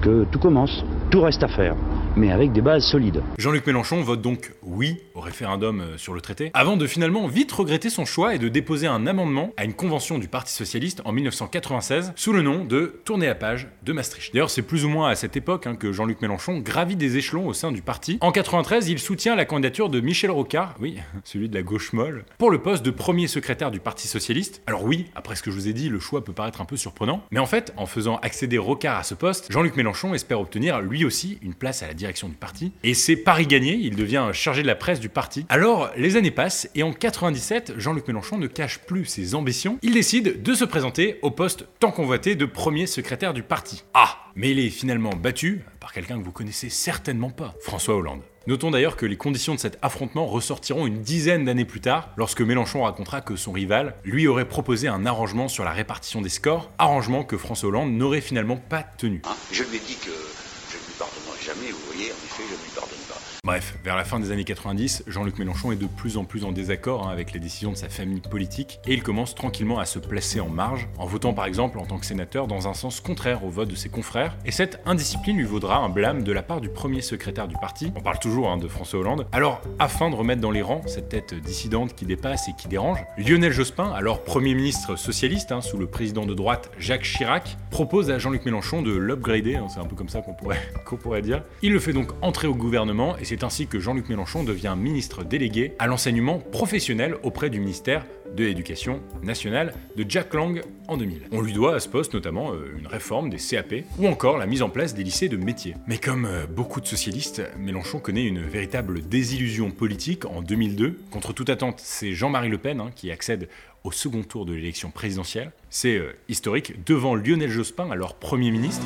que 0.00 0.24
tout 0.30 0.38
commence, 0.38 0.84
tout 1.10 1.20
reste 1.20 1.42
à 1.42 1.48
faire, 1.48 1.76
mais 2.16 2.30
avec 2.30 2.52
des 2.52 2.60
bases 2.60 2.84
solides. 2.84 3.22
Jean-Luc 3.38 3.66
Mélenchon 3.66 4.02
vote 4.02 4.20
donc 4.20 4.52
oui 4.62 4.98
au 5.14 5.20
référendum 5.20 5.80
euh, 5.80 5.98
sur 5.98 6.14
le 6.14 6.20
traité, 6.20 6.50
avant 6.54 6.76
de 6.76 6.86
finalement 6.86 7.26
vite 7.26 7.52
regretter 7.52 7.90
son 7.90 8.04
choix 8.04 8.34
et 8.34 8.38
de 8.38 8.48
déposer 8.48 8.86
un 8.86 9.06
amendement 9.06 9.52
à 9.56 9.64
une 9.64 9.74
convention 9.74 10.18
du 10.18 10.28
Parti 10.28 10.52
Socialiste 10.52 11.02
en 11.04 11.12
1996 11.12 12.12
sous 12.16 12.32
le 12.32 12.42
nom 12.42 12.64
de 12.64 13.00
Tournée 13.04 13.28
à 13.28 13.34
page 13.34 13.68
de 13.82 13.92
Maastricht. 13.92 14.32
D'ailleurs, 14.32 14.50
c'est 14.50 14.62
plus 14.62 14.84
ou 14.84 14.88
moins 14.88 15.08
à 15.08 15.14
cette 15.14 15.36
époque 15.36 15.66
hein, 15.66 15.76
que 15.76 15.92
Jean-Luc 15.92 16.20
Mélenchon 16.20 16.58
gravit 16.58 16.96
des 16.96 17.16
échelons 17.16 17.46
au 17.46 17.52
sein 17.52 17.72
du 17.72 17.82
parti. 17.82 18.18
En 18.20 18.32
93, 18.32 18.88
il 18.88 18.98
soutient 18.98 19.34
la 19.36 19.44
candidature 19.44 19.88
de 19.88 20.00
Michel 20.00 20.30
Rocard, 20.30 20.74
oui, 20.80 20.98
celui 21.24 21.48
de 21.48 21.54
la 21.54 21.62
gauche 21.62 21.92
molle, 21.92 22.24
pour 22.38 22.50
le 22.50 22.58
poste 22.58 22.84
de 22.84 22.90
premier 22.90 23.26
secrétaire 23.26 23.70
du 23.70 23.80
Parti 23.80 24.08
Socialiste. 24.08 24.62
Alors 24.66 24.84
oui, 24.84 25.06
après 25.14 25.36
ce 25.36 25.42
que 25.42 25.50
je 25.50 25.56
vous 25.56 25.68
ai 25.68 25.72
dit, 25.72 25.88
le 25.88 26.00
choix 26.00 26.24
peut 26.24 26.32
paraître 26.32 26.60
un 26.60 26.66
peu 26.66 26.76
surprenant, 26.76 27.22
mais 27.30 27.40
en 27.40 27.46
fait, 27.46 27.72
en 27.76 27.86
faisant 27.86 28.16
accéder 28.16 28.58
Rocard 28.58 28.98
à 28.98 29.02
ce 29.02 29.14
poste, 29.14 29.50
Jean-Luc 29.50 29.76
Mélenchon 29.76 30.14
espère 30.14 30.40
obtenir 30.40 30.80
lui 30.80 31.04
aussi 31.04 31.38
une 31.42 31.54
place 31.54 31.82
à 31.82 31.86
la 31.86 31.94
direction 32.02 32.28
du 32.28 32.34
parti. 32.34 32.72
Et 32.82 32.94
c'est 32.94 33.16
Paris 33.16 33.46
gagné, 33.46 33.74
il 33.74 33.94
devient 33.94 34.30
chargé 34.32 34.62
de 34.62 34.66
la 34.66 34.74
presse 34.74 34.98
du 34.98 35.08
parti. 35.08 35.46
Alors, 35.48 35.90
les 35.96 36.16
années 36.16 36.32
passent 36.32 36.68
et 36.74 36.82
en 36.82 36.92
97, 36.92 37.74
Jean-Luc 37.78 38.08
Mélenchon 38.08 38.38
ne 38.38 38.48
cache 38.48 38.80
plus 38.80 39.04
ses 39.04 39.36
ambitions. 39.36 39.78
Il 39.82 39.94
décide 39.94 40.42
de 40.42 40.54
se 40.54 40.64
présenter 40.64 41.20
au 41.22 41.30
poste 41.30 41.66
tant 41.78 41.92
convoité 41.92 42.34
de 42.34 42.44
premier 42.44 42.86
secrétaire 42.86 43.34
du 43.34 43.44
parti. 43.44 43.84
Ah 43.94 44.18
Mais 44.34 44.50
il 44.50 44.58
est 44.58 44.70
finalement 44.70 45.10
battu 45.10 45.64
par 45.78 45.92
quelqu'un 45.92 46.18
que 46.18 46.24
vous 46.24 46.32
connaissez 46.32 46.70
certainement 46.70 47.30
pas, 47.30 47.54
François 47.60 47.94
Hollande. 47.94 48.22
Notons 48.48 48.72
d'ailleurs 48.72 48.96
que 48.96 49.06
les 49.06 49.16
conditions 49.16 49.54
de 49.54 49.60
cet 49.60 49.78
affrontement 49.82 50.26
ressortiront 50.26 50.88
une 50.88 51.02
dizaine 51.02 51.44
d'années 51.44 51.64
plus 51.64 51.80
tard, 51.80 52.10
lorsque 52.16 52.40
Mélenchon 52.40 52.82
racontera 52.82 53.20
que 53.20 53.36
son 53.36 53.52
rival 53.52 53.94
lui 54.02 54.26
aurait 54.26 54.48
proposé 54.48 54.88
un 54.88 55.06
arrangement 55.06 55.46
sur 55.46 55.62
la 55.62 55.70
répartition 55.70 56.20
des 56.20 56.28
scores, 56.28 56.72
arrangement 56.78 57.22
que 57.22 57.36
François 57.36 57.68
Hollande 57.68 57.92
n'aurait 57.92 58.20
finalement 58.20 58.56
pas 58.56 58.82
tenu. 58.82 59.22
Hein, 59.24 59.36
je 59.52 59.62
lui 59.62 59.76
ai 59.76 59.80
dit 59.80 59.94
que 59.94 60.10
je 60.10 60.76
ne 60.76 60.82
lui 60.82 60.94
pardonnerai 60.98 61.41
jamais, 61.54 61.72
vous 61.72 61.84
voyez, 61.84 62.12
en 62.14 62.22
effet, 62.22 62.48
je 62.48 62.56
lui 62.56 62.70
pardonne. 62.72 63.01
Bref, 63.44 63.76
vers 63.82 63.96
la 63.96 64.04
fin 64.04 64.20
des 64.20 64.30
années 64.30 64.44
90, 64.44 65.02
Jean-Luc 65.08 65.36
Mélenchon 65.40 65.72
est 65.72 65.76
de 65.76 65.88
plus 65.88 66.16
en 66.16 66.24
plus 66.24 66.44
en 66.44 66.52
désaccord 66.52 67.08
hein, 67.08 67.10
avec 67.10 67.32
les 67.32 67.40
décisions 67.40 67.72
de 67.72 67.76
sa 67.76 67.88
famille 67.88 68.20
politique 68.20 68.78
et 68.86 68.94
il 68.94 69.02
commence 69.02 69.34
tranquillement 69.34 69.80
à 69.80 69.84
se 69.84 69.98
placer 69.98 70.38
en 70.38 70.48
marge, 70.48 70.86
en 70.96 71.06
votant 71.06 71.34
par 71.34 71.46
exemple 71.46 71.80
en 71.80 71.84
tant 71.84 71.98
que 71.98 72.06
sénateur 72.06 72.46
dans 72.46 72.68
un 72.68 72.72
sens 72.72 73.00
contraire 73.00 73.44
au 73.44 73.50
vote 73.50 73.68
de 73.68 73.74
ses 73.74 73.88
confrères. 73.88 74.36
Et 74.44 74.52
cette 74.52 74.80
indiscipline 74.86 75.38
lui 75.38 75.44
vaudra 75.44 75.78
un 75.78 75.88
blâme 75.88 76.22
de 76.22 76.30
la 76.30 76.44
part 76.44 76.60
du 76.60 76.68
premier 76.68 77.00
secrétaire 77.00 77.48
du 77.48 77.56
parti, 77.56 77.92
on 77.96 78.00
parle 78.00 78.20
toujours 78.20 78.48
hein, 78.48 78.58
de 78.58 78.68
François 78.68 79.00
Hollande. 79.00 79.26
Alors, 79.32 79.60
afin 79.80 80.08
de 80.08 80.14
remettre 80.14 80.40
dans 80.40 80.52
les 80.52 80.62
rangs 80.62 80.82
cette 80.86 81.08
tête 81.08 81.34
dissidente 81.34 81.96
qui 81.96 82.06
dépasse 82.06 82.46
et 82.46 82.52
qui 82.56 82.68
dérange, 82.68 83.04
Lionel 83.18 83.50
Jospin, 83.50 83.90
alors 83.90 84.22
premier 84.22 84.54
ministre 84.54 84.94
socialiste 84.94 85.50
hein, 85.50 85.62
sous 85.62 85.78
le 85.78 85.88
président 85.88 86.26
de 86.26 86.34
droite 86.34 86.70
Jacques 86.78 87.02
Chirac, 87.02 87.56
propose 87.72 88.08
à 88.12 88.20
Jean-Luc 88.20 88.44
Mélenchon 88.44 88.82
de 88.82 88.92
l'upgrader, 88.92 89.58
c'est 89.68 89.80
un 89.80 89.86
peu 89.86 89.96
comme 89.96 90.08
ça 90.08 90.20
qu'on 90.20 90.34
pourrait, 90.34 90.62
qu'on 90.86 90.96
pourrait 90.96 91.22
dire. 91.22 91.42
Il 91.62 91.72
le 91.72 91.80
fait 91.80 91.92
donc 91.92 92.12
entrer 92.22 92.46
au 92.46 92.54
gouvernement 92.54 93.18
et 93.18 93.31
c'est 93.32 93.44
ainsi 93.44 93.66
que 93.66 93.80
Jean-Luc 93.80 94.10
Mélenchon 94.10 94.44
devient 94.44 94.74
ministre 94.76 95.24
délégué 95.24 95.72
à 95.78 95.86
l'enseignement 95.86 96.38
professionnel 96.38 97.16
auprès 97.22 97.48
du 97.48 97.60
ministère 97.60 98.04
de 98.36 98.44
l'Éducation 98.44 99.00
nationale 99.22 99.72
de 99.96 100.04
Jack 100.06 100.34
Lang 100.34 100.60
en 100.86 100.98
2000. 100.98 101.28
On 101.32 101.40
lui 101.40 101.54
doit 101.54 101.74
à 101.74 101.80
ce 101.80 101.88
poste 101.88 102.12
notamment 102.12 102.52
euh, 102.52 102.76
une 102.78 102.86
réforme 102.86 103.30
des 103.30 103.38
CAP 103.38 103.86
ou 103.98 104.06
encore 104.06 104.36
la 104.36 104.44
mise 104.44 104.60
en 104.60 104.68
place 104.68 104.92
des 104.92 105.02
lycées 105.02 105.30
de 105.30 105.38
métiers. 105.38 105.74
Mais 105.86 105.96
comme 105.96 106.26
euh, 106.26 106.46
beaucoup 106.46 106.82
de 106.82 106.86
socialistes, 106.86 107.40
Mélenchon 107.58 108.00
connaît 108.00 108.26
une 108.26 108.42
véritable 108.42 109.00
désillusion 109.00 109.70
politique 109.70 110.26
en 110.26 110.42
2002. 110.42 111.00
Contre 111.10 111.32
toute 111.32 111.48
attente, 111.48 111.80
c'est 111.82 112.12
Jean-Marie 112.12 112.50
Le 112.50 112.58
Pen 112.58 112.80
hein, 112.82 112.90
qui 112.94 113.10
accède 113.10 113.48
au 113.82 113.92
second 113.92 114.24
tour 114.24 114.44
de 114.44 114.52
l'élection 114.52 114.90
présidentielle. 114.90 115.52
C'est 115.70 115.96
euh, 115.96 116.12
historique 116.28 116.84
devant 116.84 117.14
Lionel 117.14 117.48
Jospin, 117.48 117.90
alors 117.90 118.16
Premier 118.16 118.50
ministre. 118.50 118.84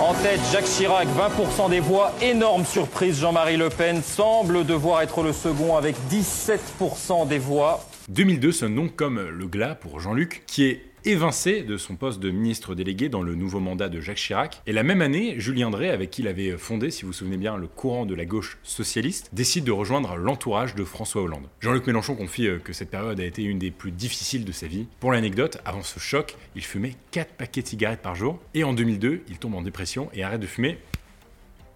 En 0.00 0.14
tête, 0.14 0.40
Jacques 0.50 0.64
Chirac, 0.64 1.06
20% 1.08 1.68
des 1.68 1.80
voix. 1.80 2.12
Énorme 2.22 2.64
surprise, 2.64 3.20
Jean-Marie 3.20 3.58
Le 3.58 3.68
Pen 3.68 4.02
semble 4.02 4.64
devoir 4.64 5.02
être 5.02 5.22
le 5.22 5.34
second 5.34 5.76
avec 5.76 5.94
17% 6.10 7.28
des 7.28 7.38
voix. 7.38 7.84
2002 8.08 8.50
sonne 8.50 8.74
donc 8.74 8.96
comme 8.96 9.20
le 9.20 9.46
glas 9.46 9.74
pour 9.74 10.00
Jean-Luc, 10.00 10.42
qui 10.46 10.64
est 10.64 10.89
évincé 11.04 11.62
de 11.62 11.76
son 11.76 11.96
poste 11.96 12.20
de 12.20 12.30
ministre 12.30 12.74
délégué 12.74 13.08
dans 13.08 13.22
le 13.22 13.34
nouveau 13.34 13.60
mandat 13.60 13.88
de 13.88 14.00
Jacques 14.00 14.16
Chirac. 14.16 14.62
Et 14.66 14.72
la 14.72 14.82
même 14.82 15.02
année, 15.02 15.34
Julien 15.38 15.70
Drey, 15.70 15.90
avec 15.90 16.10
qui 16.10 16.22
il 16.22 16.28
avait 16.28 16.56
fondé, 16.56 16.90
si 16.90 17.02
vous 17.02 17.08
vous 17.08 17.12
souvenez 17.12 17.36
bien, 17.36 17.56
le 17.56 17.66
courant 17.66 18.06
de 18.06 18.14
la 18.14 18.24
gauche 18.24 18.58
socialiste, 18.62 19.30
décide 19.32 19.64
de 19.64 19.72
rejoindre 19.72 20.16
l'entourage 20.16 20.74
de 20.74 20.84
François 20.84 21.22
Hollande. 21.22 21.48
Jean-Luc 21.60 21.86
Mélenchon 21.86 22.14
confie 22.14 22.46
euh, 22.46 22.58
que 22.58 22.72
cette 22.72 22.90
période 22.90 23.20
a 23.20 23.24
été 23.24 23.42
une 23.42 23.58
des 23.58 23.70
plus 23.70 23.90
difficiles 23.90 24.44
de 24.44 24.52
sa 24.52 24.66
vie. 24.66 24.86
Pour 25.00 25.12
l'anecdote, 25.12 25.58
avant 25.64 25.82
ce 25.82 25.98
choc, 25.98 26.36
il 26.54 26.62
fumait 26.62 26.94
4 27.10 27.34
paquets 27.34 27.62
de 27.62 27.66
cigarettes 27.66 28.02
par 28.02 28.14
jour. 28.14 28.38
Et 28.54 28.64
en 28.64 28.72
2002, 28.72 29.22
il 29.28 29.38
tombe 29.38 29.54
en 29.54 29.62
dépression 29.62 30.10
et 30.14 30.22
arrête 30.22 30.40
de 30.40 30.46
fumer 30.46 30.78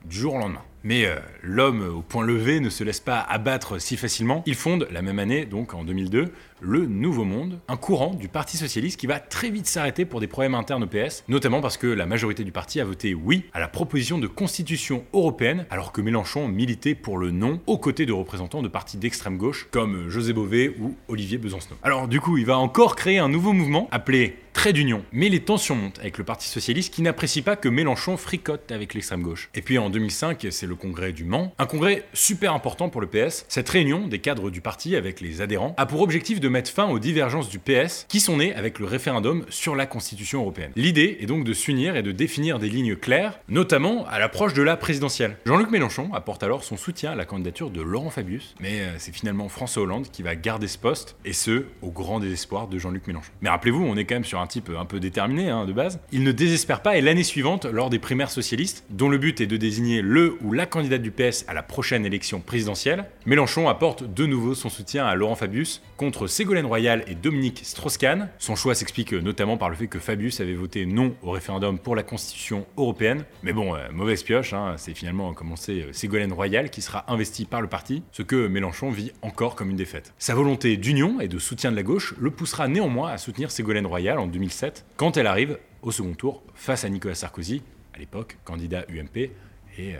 du 0.04 0.16
jour 0.16 0.34
au 0.34 0.38
lendemain. 0.38 0.62
Mais 0.82 1.06
euh, 1.06 1.16
l'homme 1.42 1.80
au 1.80 2.02
point 2.02 2.24
levé 2.24 2.60
ne 2.60 2.68
se 2.68 2.84
laisse 2.84 3.00
pas 3.00 3.20
abattre 3.20 3.80
si 3.80 3.96
facilement. 3.96 4.42
Il 4.46 4.54
fonde, 4.54 4.86
la 4.90 5.00
même 5.00 5.18
année, 5.18 5.46
donc 5.46 5.72
en 5.72 5.82
2002, 5.82 6.30
le 6.64 6.86
Nouveau 6.86 7.24
Monde, 7.24 7.60
un 7.68 7.76
courant 7.76 8.14
du 8.14 8.28
Parti 8.28 8.56
Socialiste 8.56 8.98
qui 8.98 9.06
va 9.06 9.20
très 9.20 9.50
vite 9.50 9.66
s'arrêter 9.66 10.06
pour 10.06 10.20
des 10.20 10.26
problèmes 10.26 10.54
internes 10.54 10.84
au 10.84 10.86
PS, 10.86 11.22
notamment 11.28 11.60
parce 11.60 11.76
que 11.76 11.86
la 11.86 12.06
majorité 12.06 12.42
du 12.42 12.52
parti 12.52 12.80
a 12.80 12.84
voté 12.84 13.12
oui 13.14 13.44
à 13.52 13.60
la 13.60 13.68
proposition 13.68 14.18
de 14.18 14.26
constitution 14.26 15.04
européenne, 15.12 15.66
alors 15.68 15.92
que 15.92 16.00
Mélenchon 16.00 16.48
militait 16.48 16.94
pour 16.94 17.18
le 17.18 17.30
non 17.30 17.60
aux 17.66 17.78
côtés 17.78 18.06
de 18.06 18.12
représentants 18.12 18.62
de 18.62 18.68
partis 18.68 18.96
d'extrême 18.96 19.36
gauche 19.36 19.68
comme 19.70 20.08
José 20.08 20.32
Bové 20.32 20.74
ou 20.80 20.96
Olivier 21.08 21.36
Besancenot. 21.36 21.76
Alors 21.82 22.08
du 22.08 22.20
coup, 22.20 22.38
il 22.38 22.46
va 22.46 22.56
encore 22.56 22.96
créer 22.96 23.18
un 23.18 23.28
nouveau 23.28 23.52
mouvement 23.52 23.88
appelé 23.90 24.36
Trait 24.54 24.72
d'union. 24.72 25.04
Mais 25.12 25.28
les 25.28 25.40
tensions 25.40 25.74
montent 25.74 25.98
avec 25.98 26.16
le 26.16 26.22
Parti 26.22 26.48
Socialiste 26.48 26.94
qui 26.94 27.02
n'apprécie 27.02 27.42
pas 27.42 27.56
que 27.56 27.68
Mélenchon 27.68 28.16
fricote 28.16 28.70
avec 28.70 28.94
l'extrême 28.94 29.22
gauche. 29.22 29.50
Et 29.52 29.62
puis 29.62 29.78
en 29.78 29.90
2005, 29.90 30.46
c'est 30.50 30.66
le 30.66 30.76
congrès 30.76 31.12
du 31.12 31.24
Mans, 31.24 31.52
un 31.58 31.66
congrès 31.66 32.04
super 32.12 32.54
important 32.54 32.88
pour 32.88 33.00
le 33.00 33.08
PS. 33.08 33.44
Cette 33.48 33.68
réunion 33.68 34.06
des 34.06 34.20
cadres 34.20 34.50
du 34.50 34.60
parti 34.60 34.94
avec 34.94 35.20
les 35.20 35.40
adhérents 35.40 35.74
a 35.76 35.86
pour 35.86 36.02
objectif 36.02 36.38
de 36.38 36.48
mettre 36.54 36.70
fin 36.70 36.86
aux 36.86 37.00
divergences 37.00 37.48
du 37.48 37.58
PS 37.58 38.06
qui 38.08 38.20
sont 38.20 38.36
nées 38.36 38.54
avec 38.54 38.78
le 38.78 38.86
référendum 38.86 39.44
sur 39.50 39.74
la 39.74 39.86
Constitution 39.86 40.40
européenne. 40.40 40.70
L'idée 40.76 41.18
est 41.20 41.26
donc 41.26 41.42
de 41.42 41.52
s'unir 41.52 41.96
et 41.96 42.02
de 42.02 42.12
définir 42.12 42.60
des 42.60 42.68
lignes 42.68 42.94
claires, 42.94 43.40
notamment 43.48 44.06
à 44.06 44.20
l'approche 44.20 44.54
de 44.54 44.62
la 44.62 44.76
présidentielle. 44.76 45.36
Jean-Luc 45.46 45.72
Mélenchon 45.72 46.14
apporte 46.14 46.44
alors 46.44 46.62
son 46.62 46.76
soutien 46.76 47.10
à 47.10 47.14
la 47.16 47.24
candidature 47.24 47.70
de 47.70 47.82
Laurent 47.82 48.10
Fabius, 48.10 48.54
mais 48.60 48.82
euh, 48.82 48.94
c'est 48.98 49.12
finalement 49.12 49.48
François 49.48 49.82
Hollande 49.82 50.06
qui 50.12 50.22
va 50.22 50.36
garder 50.36 50.68
ce 50.68 50.78
poste, 50.78 51.16
et 51.24 51.32
ce, 51.32 51.64
au 51.82 51.90
grand 51.90 52.20
désespoir 52.20 52.68
de 52.68 52.78
Jean-Luc 52.78 53.08
Mélenchon. 53.08 53.32
Mais 53.42 53.50
rappelez-vous, 53.50 53.84
on 53.84 53.96
est 53.96 54.04
quand 54.04 54.14
même 54.14 54.24
sur 54.24 54.40
un 54.40 54.46
type 54.46 54.70
un 54.78 54.84
peu 54.84 55.00
déterminé 55.00 55.50
hein, 55.50 55.64
de 55.64 55.72
base. 55.72 55.98
Il 56.12 56.22
ne 56.22 56.30
désespère 56.30 56.82
pas 56.82 56.96
et 56.96 57.00
l'année 57.00 57.24
suivante, 57.24 57.64
lors 57.64 57.90
des 57.90 57.98
primaires 57.98 58.30
socialistes, 58.30 58.84
dont 58.90 59.08
le 59.08 59.18
but 59.18 59.40
est 59.40 59.46
de 59.46 59.56
désigner 59.56 60.02
le 60.02 60.38
ou 60.40 60.52
la 60.52 60.66
candidate 60.66 61.02
du 61.02 61.10
PS 61.10 61.44
à 61.48 61.54
la 61.54 61.64
prochaine 61.64 62.06
élection 62.06 62.38
présidentielle, 62.38 63.06
Mélenchon 63.26 63.68
apporte 63.68 64.04
de 64.04 64.24
nouveau 64.24 64.54
son 64.54 64.68
soutien 64.68 65.04
à 65.04 65.16
Laurent 65.16 65.34
Fabius 65.34 65.82
contre 65.96 66.28
Ségolène 66.34 66.66
Royal 66.66 67.04
et 67.06 67.14
Dominique 67.14 67.60
Strauss-Kahn. 67.62 68.28
Son 68.40 68.56
choix 68.56 68.74
s'explique 68.74 69.12
notamment 69.12 69.56
par 69.56 69.70
le 69.70 69.76
fait 69.76 69.86
que 69.86 70.00
Fabius 70.00 70.40
avait 70.40 70.56
voté 70.56 70.84
non 70.84 71.14
au 71.22 71.30
référendum 71.30 71.78
pour 71.78 71.94
la 71.94 72.02
Constitution 72.02 72.66
européenne. 72.76 73.24
Mais 73.44 73.52
bon, 73.52 73.76
euh, 73.76 73.88
mauvaise 73.92 74.24
pioche, 74.24 74.52
hein, 74.52 74.74
c'est 74.76 74.94
finalement 74.94 75.32
commencé 75.32 75.82
euh, 75.82 75.92
Ségolène 75.92 76.32
Royal 76.32 76.70
qui 76.70 76.82
sera 76.82 77.04
investie 77.06 77.44
par 77.44 77.60
le 77.60 77.68
parti, 77.68 78.02
ce 78.10 78.22
que 78.22 78.48
Mélenchon 78.48 78.90
vit 78.90 79.12
encore 79.22 79.54
comme 79.54 79.70
une 79.70 79.76
défaite. 79.76 80.12
Sa 80.18 80.34
volonté 80.34 80.76
d'union 80.76 81.20
et 81.20 81.28
de 81.28 81.38
soutien 81.38 81.70
de 81.70 81.76
la 81.76 81.84
gauche 81.84 82.16
le 82.18 82.32
poussera 82.32 82.66
néanmoins 82.66 83.12
à 83.12 83.18
soutenir 83.18 83.52
Ségolène 83.52 83.86
Royal 83.86 84.18
en 84.18 84.26
2007, 84.26 84.86
quand 84.96 85.16
elle 85.16 85.28
arrive 85.28 85.60
au 85.82 85.92
second 85.92 86.14
tour 86.14 86.42
face 86.56 86.84
à 86.84 86.88
Nicolas 86.88 87.14
Sarkozy, 87.14 87.62
à 87.94 87.98
l'époque 87.98 88.38
candidat 88.42 88.84
UMP, 88.88 89.30
et 89.78 89.94
euh, 89.94 89.98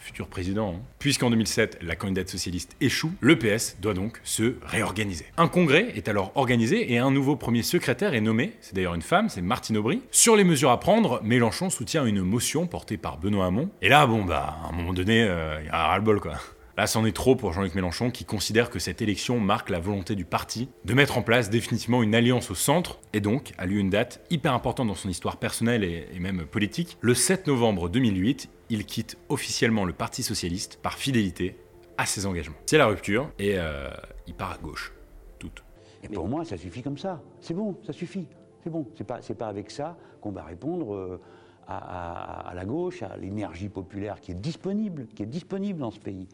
futur 0.00 0.28
président. 0.28 0.76
Hein. 0.76 0.82
Puisqu'en 0.98 1.30
2007, 1.30 1.78
la 1.82 1.96
candidate 1.96 2.28
socialiste 2.28 2.76
échoue, 2.80 3.12
le 3.20 3.38
PS 3.38 3.76
doit 3.80 3.94
donc 3.94 4.20
se 4.24 4.54
réorganiser. 4.64 5.26
Un 5.36 5.48
congrès 5.48 5.92
est 5.94 6.08
alors 6.08 6.32
organisé 6.34 6.92
et 6.92 6.98
un 6.98 7.10
nouveau 7.10 7.36
premier 7.36 7.62
secrétaire 7.62 8.14
est 8.14 8.20
nommé, 8.20 8.54
c'est 8.60 8.74
d'ailleurs 8.74 8.94
une 8.94 9.02
femme, 9.02 9.28
c'est 9.28 9.42
Martine 9.42 9.76
Aubry. 9.76 10.02
Sur 10.10 10.36
les 10.36 10.44
mesures 10.44 10.70
à 10.70 10.80
prendre, 10.80 11.20
Mélenchon 11.22 11.70
soutient 11.70 12.06
une 12.06 12.22
motion 12.22 12.66
portée 12.66 12.96
par 12.96 13.18
Benoît 13.18 13.46
Hamon. 13.46 13.68
Et 13.82 13.88
là, 13.88 14.06
bon, 14.06 14.24
bah, 14.24 14.56
à 14.64 14.68
un 14.68 14.72
moment 14.72 14.92
donné, 14.92 15.22
euh, 15.22 15.58
il 15.60 15.66
y 15.66 15.70
a 15.70 15.84
un 15.84 15.86
ras-le-bol, 15.86 16.20
quoi. 16.20 16.34
Là, 16.76 16.88
c'en 16.88 17.04
est 17.04 17.14
trop 17.14 17.36
pour 17.36 17.52
Jean-Luc 17.52 17.76
Mélenchon 17.76 18.10
qui 18.10 18.24
considère 18.24 18.68
que 18.68 18.80
cette 18.80 19.00
élection 19.00 19.38
marque 19.38 19.70
la 19.70 19.78
volonté 19.78 20.16
du 20.16 20.24
parti 20.24 20.68
de 20.84 20.92
mettre 20.92 21.16
en 21.16 21.22
place 21.22 21.48
définitivement 21.48 22.02
une 22.02 22.16
alliance 22.16 22.50
au 22.50 22.56
centre 22.56 22.98
et 23.12 23.20
donc 23.20 23.52
a 23.58 23.66
lieu 23.66 23.78
une 23.78 23.90
date 23.90 24.26
hyper 24.30 24.52
importante 24.52 24.88
dans 24.88 24.96
son 24.96 25.08
histoire 25.08 25.36
personnelle 25.36 25.84
et, 25.84 26.18
même 26.18 26.46
politique. 26.46 26.98
Le 27.00 27.14
7 27.14 27.46
novembre 27.46 27.88
2008, 27.88 28.50
il 28.70 28.86
quitte 28.86 29.18
officiellement 29.28 29.84
le 29.84 29.92
Parti 29.92 30.24
Socialiste 30.24 30.80
par 30.82 30.94
fidélité 30.94 31.56
à 31.96 32.06
ses 32.06 32.26
engagements. 32.26 32.56
C'est 32.66 32.78
la 32.78 32.86
rupture 32.86 33.30
et 33.38 33.56
euh, 33.56 33.88
il 34.26 34.34
part 34.34 34.50
à 34.50 34.58
gauche. 34.58 34.92
Toute. 35.38 35.62
Et 36.02 36.08
pour 36.08 36.26
moi, 36.26 36.44
ça 36.44 36.56
suffit 36.56 36.82
comme 36.82 36.98
ça. 36.98 37.22
C'est 37.40 37.54
bon, 37.54 37.78
ça 37.86 37.92
suffit. 37.92 38.26
C'est 38.64 38.70
bon. 38.70 38.88
C'est 38.96 39.04
pas, 39.04 39.20
pas 39.38 39.46
avec 39.46 39.70
ça 39.70 39.96
qu'on 40.20 40.32
va 40.32 40.42
répondre. 40.42 40.92
Euh, 40.92 41.20
à, 41.66 42.50
à, 42.50 42.54
la 42.54 42.66
gauche, 42.66 43.02
à 43.02 43.16
l'énergie 43.16 43.70
populaire 43.70 44.20
qui 44.20 44.32
est 44.32 44.34
disponible, 44.34 45.06
qui 45.14 45.22
est 45.22 45.26
disponible 45.26 45.80
dans 45.80 45.90
ce 45.90 45.98
pays. 45.98 46.28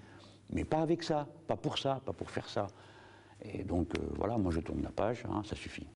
Mais 0.53 0.65
pas 0.65 0.81
avec 0.81 1.03
ça, 1.03 1.29
pas 1.47 1.57
pour 1.57 1.79
ça, 1.79 2.01
pas 2.05 2.13
pour 2.13 2.31
faire 2.31 2.49
ça. 2.49 2.67
Et 3.43 3.65
donc 3.65 3.97
euh, 3.99 4.03
voilà, 4.17 4.37
moi 4.37 4.53
je 4.53 4.61
tourne 4.61 4.83
la 4.83 4.91
page, 4.91 5.25
hein, 5.29 5.43
ça 5.45 5.57
suffit. 5.57 5.89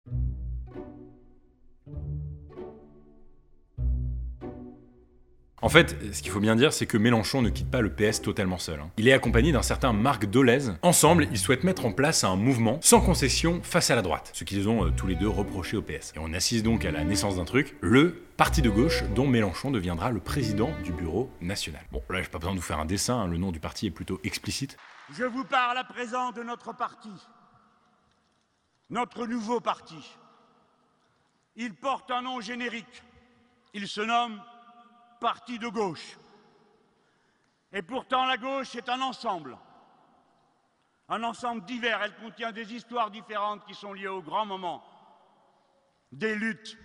En 5.65 5.71
fait, 5.71 5.97
ce 6.13 6.21
qu'il 6.21 6.31
faut 6.31 6.41
bien 6.41 6.57
dire, 6.57 6.75
c'est 6.75 6.85
que 6.85 6.99
Mélenchon 6.99 7.41
ne 7.41 7.49
quitte 7.49 7.71
pas 7.71 7.81
le 7.81 7.89
PS 7.89 8.21
totalement 8.21 8.59
seul. 8.59 8.81
Hein. 8.81 8.91
Il 8.99 9.09
est 9.09 9.15
accompagné 9.15 9.51
d'un 9.51 9.63
certain 9.63 9.95
Marc 9.95 10.27
Dolez. 10.27 10.69
Ensemble, 10.83 11.27
ils 11.31 11.39
souhaitent 11.39 11.65
mettre 11.65 11.87
en 11.87 11.93
place 11.93 12.23
un 12.23 12.37
mouvement 12.37 12.79
sans 12.83 13.01
concession 13.01 13.63
face 13.63 13.91
à 13.91 13.97
la 13.97 14.03
droite, 14.03 14.31
ce 14.35 14.45
qu'ils 14.45 14.69
ont 14.69 14.85
euh, 14.85 14.91
tous 14.91 15.07
les 15.07 15.15
deux 15.15 15.27
reproché 15.27 15.79
au 15.79 15.83
PS. 15.83 16.13
Et 16.17 16.19
on 16.19 16.35
assiste 16.35 16.67
donc 16.67 16.85
à 16.85 16.91
la 16.91 17.03
naissance 17.03 17.37
d'un 17.37 17.47
truc, 17.47 17.79
le 17.81 18.13
parti 18.37 18.61
de 18.61 18.69
gauche 18.69 19.05
dont 19.15 19.27
Mélenchon 19.27 19.71
deviendra 19.71 20.11
le 20.11 20.21
président 20.21 20.71
du 20.85 20.93
bureau 20.93 21.31
national. 21.41 21.81
Bon, 21.93 22.03
là, 22.11 22.21
j'ai 22.21 22.29
pas 22.29 22.39
besoin 22.39 22.53
de 22.53 22.59
vous 22.59 22.63
faire 22.63 22.79
un 22.79 22.85
dessin, 22.85 23.21
hein. 23.21 23.27
le 23.27 23.39
nom 23.39 23.51
du 23.51 23.59
parti 23.59 23.87
est 23.87 23.91
plutôt 23.91 24.21
explicite. 24.23 24.77
Je 25.17 25.25
vous 25.25 25.45
parle 25.45 25.79
à 25.79 25.85
présent 25.85 26.31
de 26.33 26.43
notre 26.43 26.77
parti, 26.77 27.09
notre 28.91 29.27
nouveau 29.27 29.61
parti. 29.61 30.15
Il 31.57 31.73
porte 31.73 32.11
un 32.11 32.21
nom 32.21 32.43
générique. 32.43 33.03
Il 33.73 33.89
se 33.89 34.03
nomme 34.03 34.43
parti 35.21 35.59
de 35.59 35.69
gauche. 35.69 36.19
Et 37.73 37.83
pourtant, 37.83 38.27
la 38.27 38.37
gauche 38.37 38.75
est 38.77 38.89
un 38.89 39.01
ensemble. 39.01 39.57
Un 41.09 41.23
ensemble 41.23 41.65
divers. 41.65 42.01
Elle 42.03 42.15
contient 42.15 42.53
des 42.53 42.73
histoires 42.73 43.11
différentes 43.11 43.65
qui 43.67 43.75
sont 43.75 43.93
liées 43.93 44.09
aux 44.09 44.23
grands 44.23 44.47
moments, 44.47 44.83
des 46.13 46.35
luttes 46.35 46.79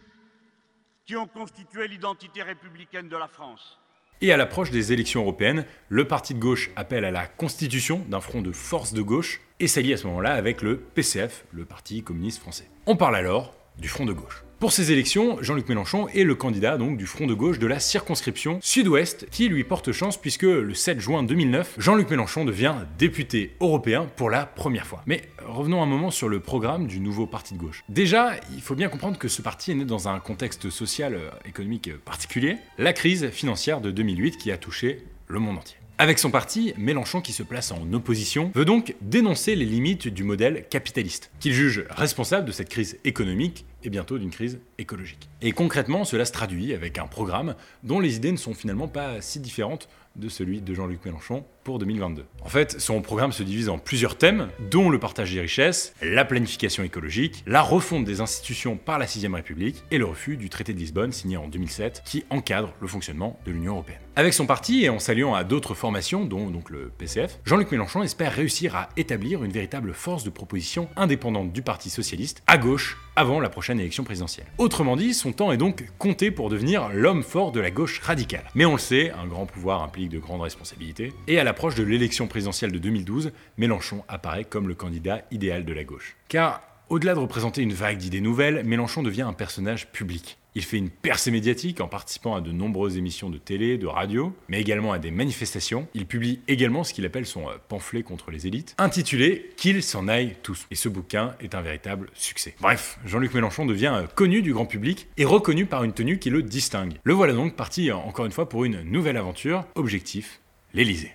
qui 1.05 1.15
ont 1.15 1.27
constitué 1.27 1.87
l'identité 1.87 2.43
républicaine 2.43 3.09
de 3.09 3.17
la 3.17 3.27
France. 3.27 3.79
Et 4.21 4.33
à 4.33 4.37
l'approche 4.37 4.69
des 4.69 4.91
élections 4.91 5.21
européennes, 5.21 5.65
le 5.87 6.07
parti 6.07 6.33
de 6.33 6.39
gauche 6.39 6.71
appelle 6.75 7.05
à 7.05 7.11
la 7.11 7.25
constitution 7.25 7.99
d'un 8.09 8.19
front 8.19 8.41
de 8.41 8.51
force 8.51 8.93
de 8.93 9.01
gauche 9.01 9.39
et 9.59 9.67
s'allie 9.67 9.93
à 9.93 9.97
ce 9.97 10.07
moment-là 10.07 10.33
avec 10.33 10.61
le 10.61 10.77
PCF, 10.77 11.45
le 11.51 11.65
Parti 11.65 12.03
communiste 12.03 12.39
français. 12.39 12.69
On 12.85 12.97
parle 12.97 13.15
alors 13.15 13.55
du 13.79 13.87
front 13.87 14.05
de 14.05 14.13
gauche. 14.13 14.43
Pour 14.59 14.73
ces 14.73 14.91
élections, 14.91 15.37
Jean-Luc 15.41 15.69
Mélenchon 15.69 16.09
est 16.09 16.25
le 16.25 16.35
candidat 16.35 16.77
donc 16.77 16.97
du 16.97 17.05
front 17.05 17.27
de 17.27 17.33
gauche 17.33 17.59
de 17.59 17.67
la 17.67 17.79
circonscription 17.79 18.59
sud-ouest 18.61 19.25
qui 19.31 19.47
lui 19.47 19.63
porte 19.63 19.93
chance 19.93 20.17
puisque 20.17 20.43
le 20.43 20.73
7 20.73 20.99
juin 20.99 21.23
2009, 21.23 21.75
Jean-Luc 21.77 22.09
Mélenchon 22.09 22.43
devient 22.43 22.75
député 22.97 23.55
européen 23.61 24.09
pour 24.17 24.29
la 24.29 24.45
première 24.45 24.85
fois. 24.85 25.01
Mais 25.05 25.21
revenons 25.47 25.81
un 25.81 25.85
moment 25.85 26.11
sur 26.11 26.27
le 26.27 26.41
programme 26.41 26.87
du 26.87 26.99
nouveau 26.99 27.25
parti 27.25 27.53
de 27.53 27.59
gauche. 27.59 27.85
Déjà, 27.87 28.33
il 28.53 28.61
faut 28.61 28.75
bien 28.75 28.89
comprendre 28.89 29.17
que 29.17 29.29
ce 29.29 29.41
parti 29.41 29.71
est 29.71 29.75
né 29.75 29.85
dans 29.85 30.09
un 30.09 30.19
contexte 30.19 30.69
social 30.69 31.15
euh, 31.15 31.29
économique 31.45 31.95
particulier, 31.95 32.57
la 32.77 32.91
crise 32.91 33.29
financière 33.29 33.79
de 33.79 33.91
2008 33.91 34.37
qui 34.37 34.51
a 34.51 34.57
touché 34.57 35.05
le 35.27 35.39
monde 35.39 35.59
entier. 35.59 35.77
Avec 36.01 36.17
son 36.17 36.31
parti, 36.31 36.73
Mélenchon, 36.77 37.19
qui 37.19 37.33
se 37.33 37.43
place 37.43 37.73
en 37.73 37.91
opposition, 37.91 38.51
veut 38.55 38.63
donc 38.63 38.95
dénoncer 39.01 39.55
les 39.55 39.65
limites 39.65 40.07
du 40.07 40.23
modèle 40.23 40.65
capitaliste, 40.69 41.29
qu'il 41.41 41.51
juge 41.51 41.83
responsable 41.89 42.47
de 42.47 42.53
cette 42.53 42.69
crise 42.69 42.97
économique 43.03 43.65
et 43.83 43.89
bientôt 43.89 44.17
d'une 44.17 44.31
crise 44.31 44.59
écologique. 44.77 45.29
Et 45.41 45.51
concrètement, 45.51 46.05
cela 46.05 46.25
se 46.25 46.31
traduit 46.31 46.73
avec 46.73 46.97
un 46.97 47.07
programme 47.07 47.55
dont 47.83 47.99
les 47.99 48.15
idées 48.15 48.31
ne 48.31 48.37
sont 48.37 48.53
finalement 48.53 48.87
pas 48.87 49.21
si 49.21 49.39
différentes 49.39 49.89
de 50.15 50.29
celui 50.29 50.61
de 50.61 50.73
Jean-Luc 50.73 51.05
Mélenchon 51.05 51.45
pour 51.63 51.79
2022. 51.79 52.25
En 52.41 52.49
fait, 52.49 52.79
son 52.79 53.01
programme 53.01 53.31
se 53.31 53.43
divise 53.43 53.69
en 53.69 53.77
plusieurs 53.77 54.17
thèmes, 54.17 54.49
dont 54.71 54.89
le 54.89 54.99
partage 54.99 55.33
des 55.33 55.41
richesses, 55.41 55.93
la 56.01 56.25
planification 56.25 56.83
écologique, 56.83 57.43
la 57.45 57.61
refonte 57.61 58.05
des 58.05 58.21
institutions 58.21 58.77
par 58.77 58.99
la 58.99 59.05
6ème 59.05 59.35
République 59.35 59.83
et 59.91 59.97
le 59.97 60.05
refus 60.05 60.37
du 60.37 60.49
traité 60.49 60.73
de 60.73 60.79
Lisbonne 60.79 61.11
signé 61.11 61.37
en 61.37 61.47
2007 61.47 62.03
qui 62.05 62.23
encadre 62.29 62.73
le 62.81 62.87
fonctionnement 62.87 63.39
de 63.45 63.51
l'Union 63.51 63.73
européenne. 63.73 63.99
Avec 64.15 64.33
son 64.33 64.45
parti 64.45 64.83
et 64.83 64.89
en 64.89 64.99
s'alliant 64.99 65.33
à 65.33 65.45
d'autres 65.45 65.73
formations, 65.73 66.25
dont 66.25 66.49
donc 66.49 66.69
le 66.69 66.91
PCF, 66.97 67.39
Jean-Luc 67.45 67.71
Mélenchon 67.71 68.03
espère 68.03 68.33
réussir 68.33 68.75
à 68.75 68.89
établir 68.97 69.43
une 69.43 69.51
véritable 69.51 69.93
force 69.93 70.25
de 70.25 70.29
proposition 70.29 70.89
indépendante 70.97 71.53
du 71.53 71.61
Parti 71.61 71.89
socialiste 71.89 72.43
à 72.45 72.57
gauche 72.57 72.97
avant 73.15 73.39
la 73.39 73.49
prochaine 73.49 73.79
élection 73.79 74.03
présidentielle. 74.03 74.47
Autrement 74.57 74.95
dit, 74.95 75.13
son 75.13 75.31
temps 75.31 75.51
est 75.51 75.57
donc 75.57 75.85
compté 75.97 76.31
pour 76.31 76.49
devenir 76.49 76.89
l'homme 76.89 77.23
fort 77.23 77.51
de 77.51 77.59
la 77.59 77.71
gauche 77.71 77.99
radicale. 77.99 78.49
Mais 78.55 78.65
on 78.65 78.73
le 78.73 78.79
sait, 78.79 79.11
un 79.11 79.27
grand 79.27 79.45
pouvoir 79.45 79.83
implique 79.83 80.09
de 80.09 80.19
grandes 80.19 80.41
responsabilités, 80.41 81.13
et 81.27 81.39
à 81.39 81.43
l'approche 81.49 81.73
de 81.73 81.81
l'élection 81.81 82.27
présidentielle 82.27 82.71
de 82.71 82.77
2012, 82.77 83.31
Mélenchon 83.57 84.03
apparaît 84.07 84.43
comme 84.43 84.67
le 84.67 84.75
candidat 84.75 85.23
idéal 85.31 85.65
de 85.65 85.73
la 85.73 85.83
gauche. 85.83 86.15
Car 86.27 86.61
au-delà 86.89 87.15
de 87.15 87.19
représenter 87.19 87.63
une 87.63 87.73
vague 87.73 87.97
d'idées 87.97 88.21
nouvelles, 88.21 88.63
Mélenchon 88.65 89.01
devient 89.01 89.23
un 89.23 89.33
personnage 89.33 89.91
public. 89.91 90.37
Il 90.53 90.61
fait 90.61 90.77
une 90.77 90.91
percée 90.91 91.31
médiatique 91.31 91.81
en 91.81 91.87
participant 91.87 92.35
à 92.35 92.41
de 92.41 92.51
nombreuses 92.51 92.97
émissions 92.97 93.31
de 93.31 93.39
télé, 93.39 93.79
de 93.79 93.87
radio, 93.87 94.31
mais 94.47 94.61
également 94.61 94.91
à 94.91 94.99
des 94.99 95.09
manifestations. 95.09 95.87
Il 95.95 96.05
publie 96.05 96.39
également 96.47 96.83
ce 96.83 96.93
qu'il 96.93 97.03
appelle 97.07 97.25
son 97.25 97.49
euh, 97.49 97.53
pamphlet 97.67 98.03
contre 98.03 98.29
les 98.29 98.45
élites, 98.45 98.75
intitulé 98.77 99.49
Qu'ils 99.57 99.81
s'en 99.81 100.07
aillent 100.07 100.35
tous. 100.43 100.67
Et 100.69 100.75
ce 100.75 100.87
bouquin 100.87 101.33
est 101.39 101.55
un 101.55 101.61
véritable 101.61 102.11
succès. 102.13 102.53
Bref, 102.61 102.99
Jean-Luc 103.07 103.33
Mélenchon 103.33 103.65
devient 103.65 103.93
euh, 103.95 104.05
connu 104.05 104.43
du 104.43 104.53
grand 104.53 104.67
public 104.67 105.07
et 105.17 105.25
reconnu 105.25 105.65
par 105.65 105.83
une 105.83 105.93
tenue 105.93 106.19
qui 106.19 106.29
le 106.29 106.43
distingue. 106.43 106.99
Le 107.03 107.13
voilà 107.13 107.33
donc 107.33 107.55
parti 107.55 107.89
euh, 107.89 107.95
encore 107.95 108.27
une 108.27 108.31
fois 108.31 108.47
pour 108.47 108.65
une 108.65 108.83
nouvelle 108.83 109.17
aventure. 109.17 109.65
Objectif, 109.73 110.41
l'Elysée. 110.75 111.11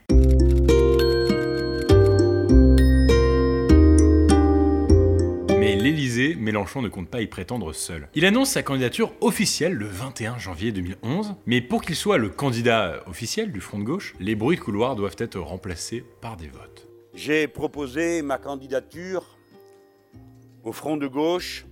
Mélenchon 6.44 6.82
ne 6.82 6.88
compte 6.88 7.08
pas 7.08 7.22
y 7.22 7.26
prétendre 7.26 7.72
seul. 7.72 8.08
Il 8.14 8.26
annonce 8.26 8.50
sa 8.50 8.62
candidature 8.62 9.12
officielle 9.20 9.72
le 9.72 9.86
21 9.86 10.38
janvier 10.38 10.72
2011, 10.72 11.34
mais 11.46 11.60
pour 11.60 11.82
qu'il 11.82 11.96
soit 11.96 12.18
le 12.18 12.28
candidat 12.28 13.02
officiel 13.06 13.50
du 13.50 13.60
Front 13.60 13.78
de 13.78 13.84
gauche, 13.84 14.14
les 14.20 14.34
bruits 14.34 14.56
de 14.56 14.60
couloir 14.60 14.94
doivent 14.94 15.16
être 15.18 15.40
remplacés 15.40 16.04
par 16.20 16.36
des 16.36 16.48
votes. 16.48 16.86
J'ai 17.14 17.48
proposé 17.48 18.22
ma 18.22 18.38
candidature 18.38 19.38
au 20.64 20.72
Front 20.72 20.98
de 20.98 21.06
gauche, 21.06 21.64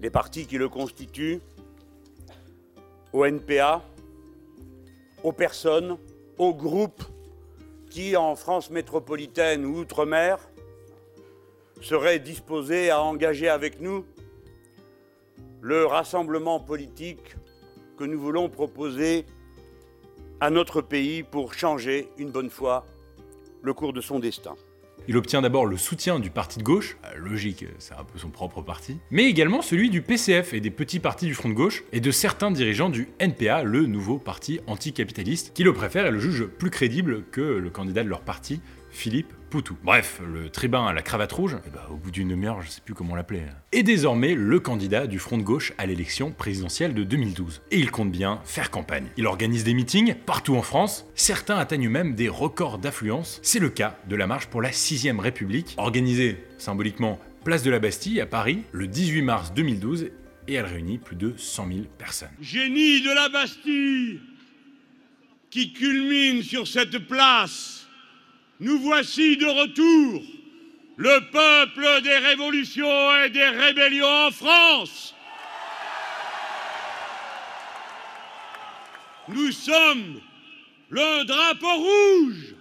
les 0.00 0.10
partis 0.10 0.46
qui 0.46 0.56
le 0.56 0.68
constituent, 0.68 1.40
au 3.12 3.24
NPA, 3.26 3.84
aux 5.22 5.32
personnes, 5.32 5.98
aux 6.38 6.54
groupes 6.54 7.02
qui, 7.90 8.16
en 8.16 8.36
France 8.36 8.70
métropolitaine 8.70 9.66
ou 9.66 9.78
outre-mer, 9.78 10.38
seraient 11.80 12.18
disposés 12.18 12.90
à 12.90 13.00
engager 13.02 13.48
avec 13.48 13.80
nous 13.80 14.04
le 15.60 15.84
rassemblement 15.86 16.60
politique 16.60 17.36
que 17.96 18.04
nous 18.04 18.18
voulons 18.18 18.48
proposer 18.48 19.26
à 20.40 20.50
notre 20.50 20.80
pays 20.80 21.22
pour 21.22 21.54
changer 21.54 22.08
une 22.16 22.30
bonne 22.30 22.50
fois 22.50 22.86
le 23.62 23.74
cours 23.74 23.92
de 23.92 24.00
son 24.00 24.20
destin. 24.20 24.54
Il 25.08 25.16
obtient 25.16 25.40
d'abord 25.40 25.64
le 25.64 25.78
soutien 25.78 26.18
du 26.18 26.28
parti 26.28 26.58
de 26.58 26.64
gauche, 26.64 26.98
euh, 27.06 27.16
logique, 27.16 27.64
c'est 27.78 27.94
un 27.94 28.04
peu 28.04 28.18
son 28.18 28.28
propre 28.28 28.60
parti, 28.60 28.98
mais 29.10 29.24
également 29.24 29.62
celui 29.62 29.88
du 29.88 30.02
PCF 30.02 30.52
et 30.52 30.60
des 30.60 30.70
petits 30.70 31.00
partis 31.00 31.24
du 31.24 31.34
Front 31.34 31.48
de 31.48 31.54
gauche, 31.54 31.82
et 31.92 32.00
de 32.00 32.10
certains 32.10 32.50
dirigeants 32.50 32.90
du 32.90 33.08
NPA, 33.18 33.62
le 33.62 33.86
nouveau 33.86 34.18
parti 34.18 34.60
anticapitaliste, 34.66 35.54
qui 35.54 35.64
le 35.64 35.72
préfèrent 35.72 36.06
et 36.06 36.10
le 36.10 36.18
jugent 36.18 36.46
plus 36.46 36.68
crédible 36.68 37.24
que 37.32 37.40
le 37.40 37.70
candidat 37.70 38.04
de 38.04 38.08
leur 38.08 38.20
parti, 38.20 38.60
Philippe 38.90 39.32
Poutou. 39.50 39.76
Bref, 39.82 40.20
le 40.26 40.50
tribun 40.50 40.86
à 40.86 40.92
la 40.92 41.02
cravate 41.02 41.32
rouge, 41.32 41.56
eh 41.66 41.70
ben, 41.70 41.80
au 41.90 41.96
bout 41.96 42.10
d'une 42.10 42.28
demi-heure, 42.28 42.62
je 42.62 42.68
sais 42.68 42.80
plus 42.84 42.94
comment 42.94 43.14
l'appeler, 43.14 43.42
est 43.72 43.82
désormais 43.82 44.34
le 44.34 44.60
candidat 44.60 45.06
du 45.06 45.18
Front 45.18 45.38
de 45.38 45.42
gauche 45.42 45.72
à 45.78 45.86
l'élection 45.86 46.30
présidentielle 46.32 46.94
de 46.94 47.04
2012. 47.04 47.62
Et 47.70 47.78
il 47.78 47.90
compte 47.90 48.10
bien 48.10 48.40
faire 48.44 48.70
campagne. 48.70 49.06
Il 49.16 49.26
organise 49.26 49.64
des 49.64 49.74
meetings 49.74 50.14
partout 50.14 50.56
en 50.56 50.62
France, 50.62 51.06
certains 51.14 51.56
atteignent 51.56 51.88
même 51.88 52.14
des 52.14 52.28
records 52.28 52.78
d'affluence. 52.78 53.40
C'est 53.42 53.58
le 53.58 53.70
cas 53.70 53.98
de 54.08 54.16
la 54.16 54.26
marche 54.26 54.46
pour 54.46 54.62
la 54.62 54.70
6ème 54.70 55.20
République, 55.20 55.74
organisée 55.78 56.44
symboliquement 56.58 57.18
place 57.48 57.62
de 57.62 57.70
la 57.70 57.78
Bastille 57.78 58.20
à 58.20 58.26
Paris 58.26 58.64
le 58.72 58.86
18 58.86 59.22
mars 59.22 59.54
2012 59.54 60.10
et 60.48 60.52
elle 60.52 60.66
réunit 60.66 60.98
plus 60.98 61.16
de 61.16 61.32
100 61.36 61.68
000 61.68 61.78
personnes. 61.96 62.28
Génie 62.42 63.00
de 63.00 63.10
la 63.10 63.30
Bastille 63.30 64.20
qui 65.48 65.72
culmine 65.72 66.42
sur 66.42 66.68
cette 66.68 66.98
place 67.08 67.77
nous 68.60 68.78
voici 68.80 69.36
de 69.36 69.46
retour, 69.46 70.22
le 70.96 71.30
peuple 71.30 72.02
des 72.02 72.16
révolutions 72.18 73.24
et 73.24 73.30
des 73.30 73.44
rébellions 73.44 74.26
en 74.26 74.30
France. 74.30 75.14
Nous 79.28 79.52
sommes 79.52 80.20
le 80.90 81.24
drapeau 81.24 81.76
rouge. 81.76 82.54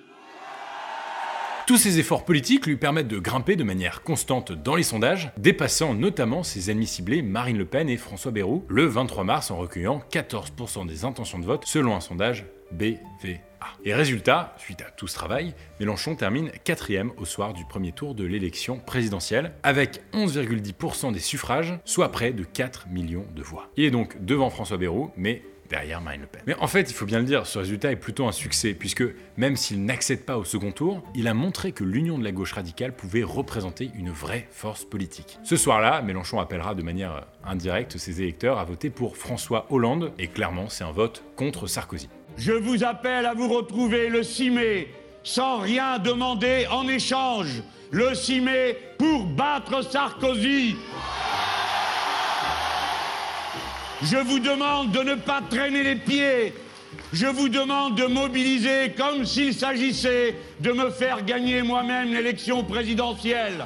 Tous 1.66 1.78
ces 1.78 2.00
efforts 2.00 2.24
politiques 2.24 2.66
lui 2.66 2.78
permettent 2.78 3.08
de 3.08 3.20
grimper 3.20 3.56
de 3.56 3.64
manière 3.64 4.04
constante 4.04 4.52
dans 4.52 4.76
les 4.76 4.84
sondages, 4.84 5.32
dépassant 5.38 5.94
notamment 5.94 6.44
ses 6.44 6.72
ennemis 6.72 6.88
ciblés 6.88 7.22
Marine 7.22 7.58
Le 7.58 7.66
Pen 7.66 7.90
et 7.90 7.98
François 7.98 8.32
Bayrou 8.32 8.66
le 8.70 8.86
23 8.86 9.24
mars 9.24 9.52
en 9.52 9.58
recueillant 9.58 10.02
14% 10.12 10.88
des 10.88 11.04
intentions 11.04 11.40
de 11.40 11.46
vote 11.46 11.66
selon 11.66 11.96
un 11.96 12.00
sondage 12.00 12.46
BVA. 12.72 13.40
Et 13.84 13.94
résultat, 13.94 14.56
suite 14.58 14.82
à 14.82 14.92
tout 14.92 15.08
ce 15.08 15.16
travail, 15.16 15.54
Mélenchon 15.80 16.16
termine 16.16 16.52
quatrième 16.64 17.12
au 17.18 17.26
soir 17.26 17.54
du 17.54 17.66
premier 17.66 17.92
tour 17.92 18.16
de 18.16 18.24
l'élection 18.24 18.80
présidentielle, 18.80 19.54
avec 19.64 20.02
11,10% 20.14 21.12
des 21.12 21.20
suffrages, 21.20 21.78
soit 21.86 22.12
près 22.12 22.34
de 22.34 22.44
4 22.44 22.88
millions 22.90 23.26
de 23.36 23.42
voix. 23.42 23.70
Il 23.78 23.84
est 23.84 23.92
donc 23.92 24.24
devant 24.24 24.50
François 24.50 24.78
Bayrou, 24.78 25.12
mais 25.18 25.42
derrière 25.70 26.02
Marine 26.02 26.22
Le 26.22 26.28
Pen. 26.28 26.42
Mais 26.48 26.56
en 26.56 26.68
fait, 26.68 26.90
il 26.90 26.94
faut 26.94 27.06
bien 27.06 27.20
le 27.20 27.26
dire, 27.26 27.46
ce 27.46 27.60
résultat 27.60 27.92
est 27.92 27.98
plutôt 27.98 28.26
un 28.28 28.32
succès, 28.32 28.74
puisque 28.74 29.04
même 29.38 29.56
s'il 29.56 29.84
n'accède 29.84 30.26
pas 30.26 30.38
au 30.38 30.44
second 30.44 30.72
tour, 30.72 31.04
il 31.16 31.28
a 31.28 31.34
montré 31.34 31.72
que 31.72 31.84
l'union 31.84 32.18
de 32.18 32.24
la 32.24 32.32
gauche 32.32 32.54
radicale 32.54 32.96
pouvait 32.96 33.24
représenter 33.24 33.92
une 33.96 34.10
vraie 34.10 34.48
force 34.52 34.86
politique. 34.86 35.40
Ce 35.44 35.56
soir-là, 35.56 36.02
Mélenchon 36.02 36.40
appellera 36.40 36.76
de 36.76 36.84
manière 36.84 37.26
indirecte 37.44 37.98
ses 37.98 38.22
électeurs 38.22 38.60
à 38.60 38.66
voter 38.66 38.90
pour 38.90 39.18
François 39.18 39.68
Hollande, 39.70 40.14
et 40.20 40.28
clairement, 40.28 40.70
c'est 40.70 40.84
un 40.84 40.92
vote 40.92 41.24
contre 41.36 41.68
Sarkozy. 41.68 42.10
Je 42.38 42.52
vous 42.52 42.84
appelle 42.84 43.26
à 43.26 43.34
vous 43.34 43.48
retrouver 43.48 44.10
le 44.10 44.22
6 44.22 44.52
mai 44.52 44.88
sans 45.24 45.58
rien 45.58 45.98
demander 45.98 46.68
en 46.70 46.88
échange. 46.88 47.64
Le 47.92 48.14
6 48.14 48.42
mai 48.42 48.78
pour 48.98 49.26
battre 49.26 49.82
Sarkozy. 49.82 50.76
Je 54.04 54.18
vous 54.18 54.40
demande 54.40 54.92
de 54.92 55.00
ne 55.00 55.16
pas 55.16 55.42
traîner 55.50 55.84
les 55.84 55.96
pieds. 55.96 56.54
Je 57.12 57.26
vous 57.26 57.50
demande 57.50 57.96
de 57.96 58.06
mobiliser 58.06 58.92
comme 58.96 59.26
s'il 59.26 59.54
s'agissait 59.54 60.36
de 60.60 60.72
me 60.72 60.92
faire 60.92 61.26
gagner 61.26 61.64
moi-même 61.64 62.14
l'élection 62.14 62.64
présidentielle. 62.64 63.66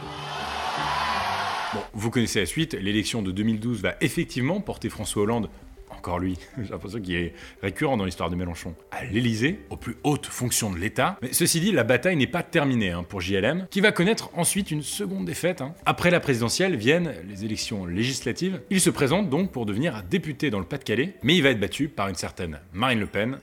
Bon, 1.73 1.81
vous 1.93 2.09
connaissez 2.09 2.39
la 2.39 2.45
suite, 2.45 2.73
l'élection 2.73 3.21
de 3.21 3.31
2012 3.31 3.81
va 3.81 3.95
effectivement 4.01 4.61
porter 4.61 4.89
François 4.89 5.23
Hollande 5.23 5.49
encore 5.97 6.19
lui, 6.19 6.37
j'ai 6.61 6.69
l'impression 6.69 6.99
qu'il 6.99 7.15
est 7.15 7.33
récurrent 7.61 7.97
dans 7.97 8.05
l'histoire 8.05 8.29
de 8.29 8.35
Mélenchon, 8.35 8.75
à 8.91 9.05
l'Elysée, 9.05 9.59
aux 9.69 9.77
plus 9.77 9.95
hautes 10.03 10.25
fonctions 10.25 10.71
de 10.71 10.77
l'État. 10.77 11.17
Mais 11.21 11.33
ceci 11.33 11.59
dit, 11.59 11.71
la 11.71 11.83
bataille 11.83 12.15
n'est 12.15 12.27
pas 12.27 12.43
terminée 12.43 12.91
hein, 12.91 13.03
pour 13.07 13.21
JLM, 13.21 13.67
qui 13.69 13.81
va 13.81 13.91
connaître 13.91 14.29
ensuite 14.35 14.71
une 14.71 14.83
seconde 14.83 15.25
défaite. 15.25 15.61
Hein. 15.61 15.73
Après 15.85 16.11
la 16.11 16.19
présidentielle 16.19 16.75
viennent 16.75 17.13
les 17.27 17.45
élections 17.45 17.85
législatives. 17.85 18.61
Il 18.69 18.81
se 18.81 18.89
présente 18.89 19.29
donc 19.29 19.51
pour 19.51 19.65
devenir 19.65 20.03
député 20.09 20.49
dans 20.49 20.59
le 20.59 20.65
Pas-de-Calais, 20.65 21.15
mais 21.23 21.35
il 21.35 21.43
va 21.43 21.49
être 21.49 21.59
battu 21.59 21.87
par 21.87 22.07
une 22.07 22.15
certaine 22.15 22.59
Marine 22.73 22.99
Le 22.99 23.07
Pen. 23.07 23.37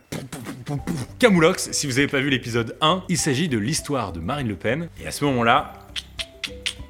Camoulox, 1.19 1.71
si 1.73 1.87
vous 1.87 1.95
n'avez 1.95 2.09
pas 2.09 2.21
vu 2.21 2.31
l'épisode 2.31 2.77
1, 2.81 3.05
il 3.09 3.17
s'agit 3.17 3.49
de 3.49 3.59
l'histoire 3.59 4.13
de 4.13 4.21
Marine 4.21 4.49
Le 4.49 4.57
Pen, 4.57 4.89
et 5.03 5.07
à 5.07 5.11
ce 5.11 5.25
moment-là, 5.25 5.73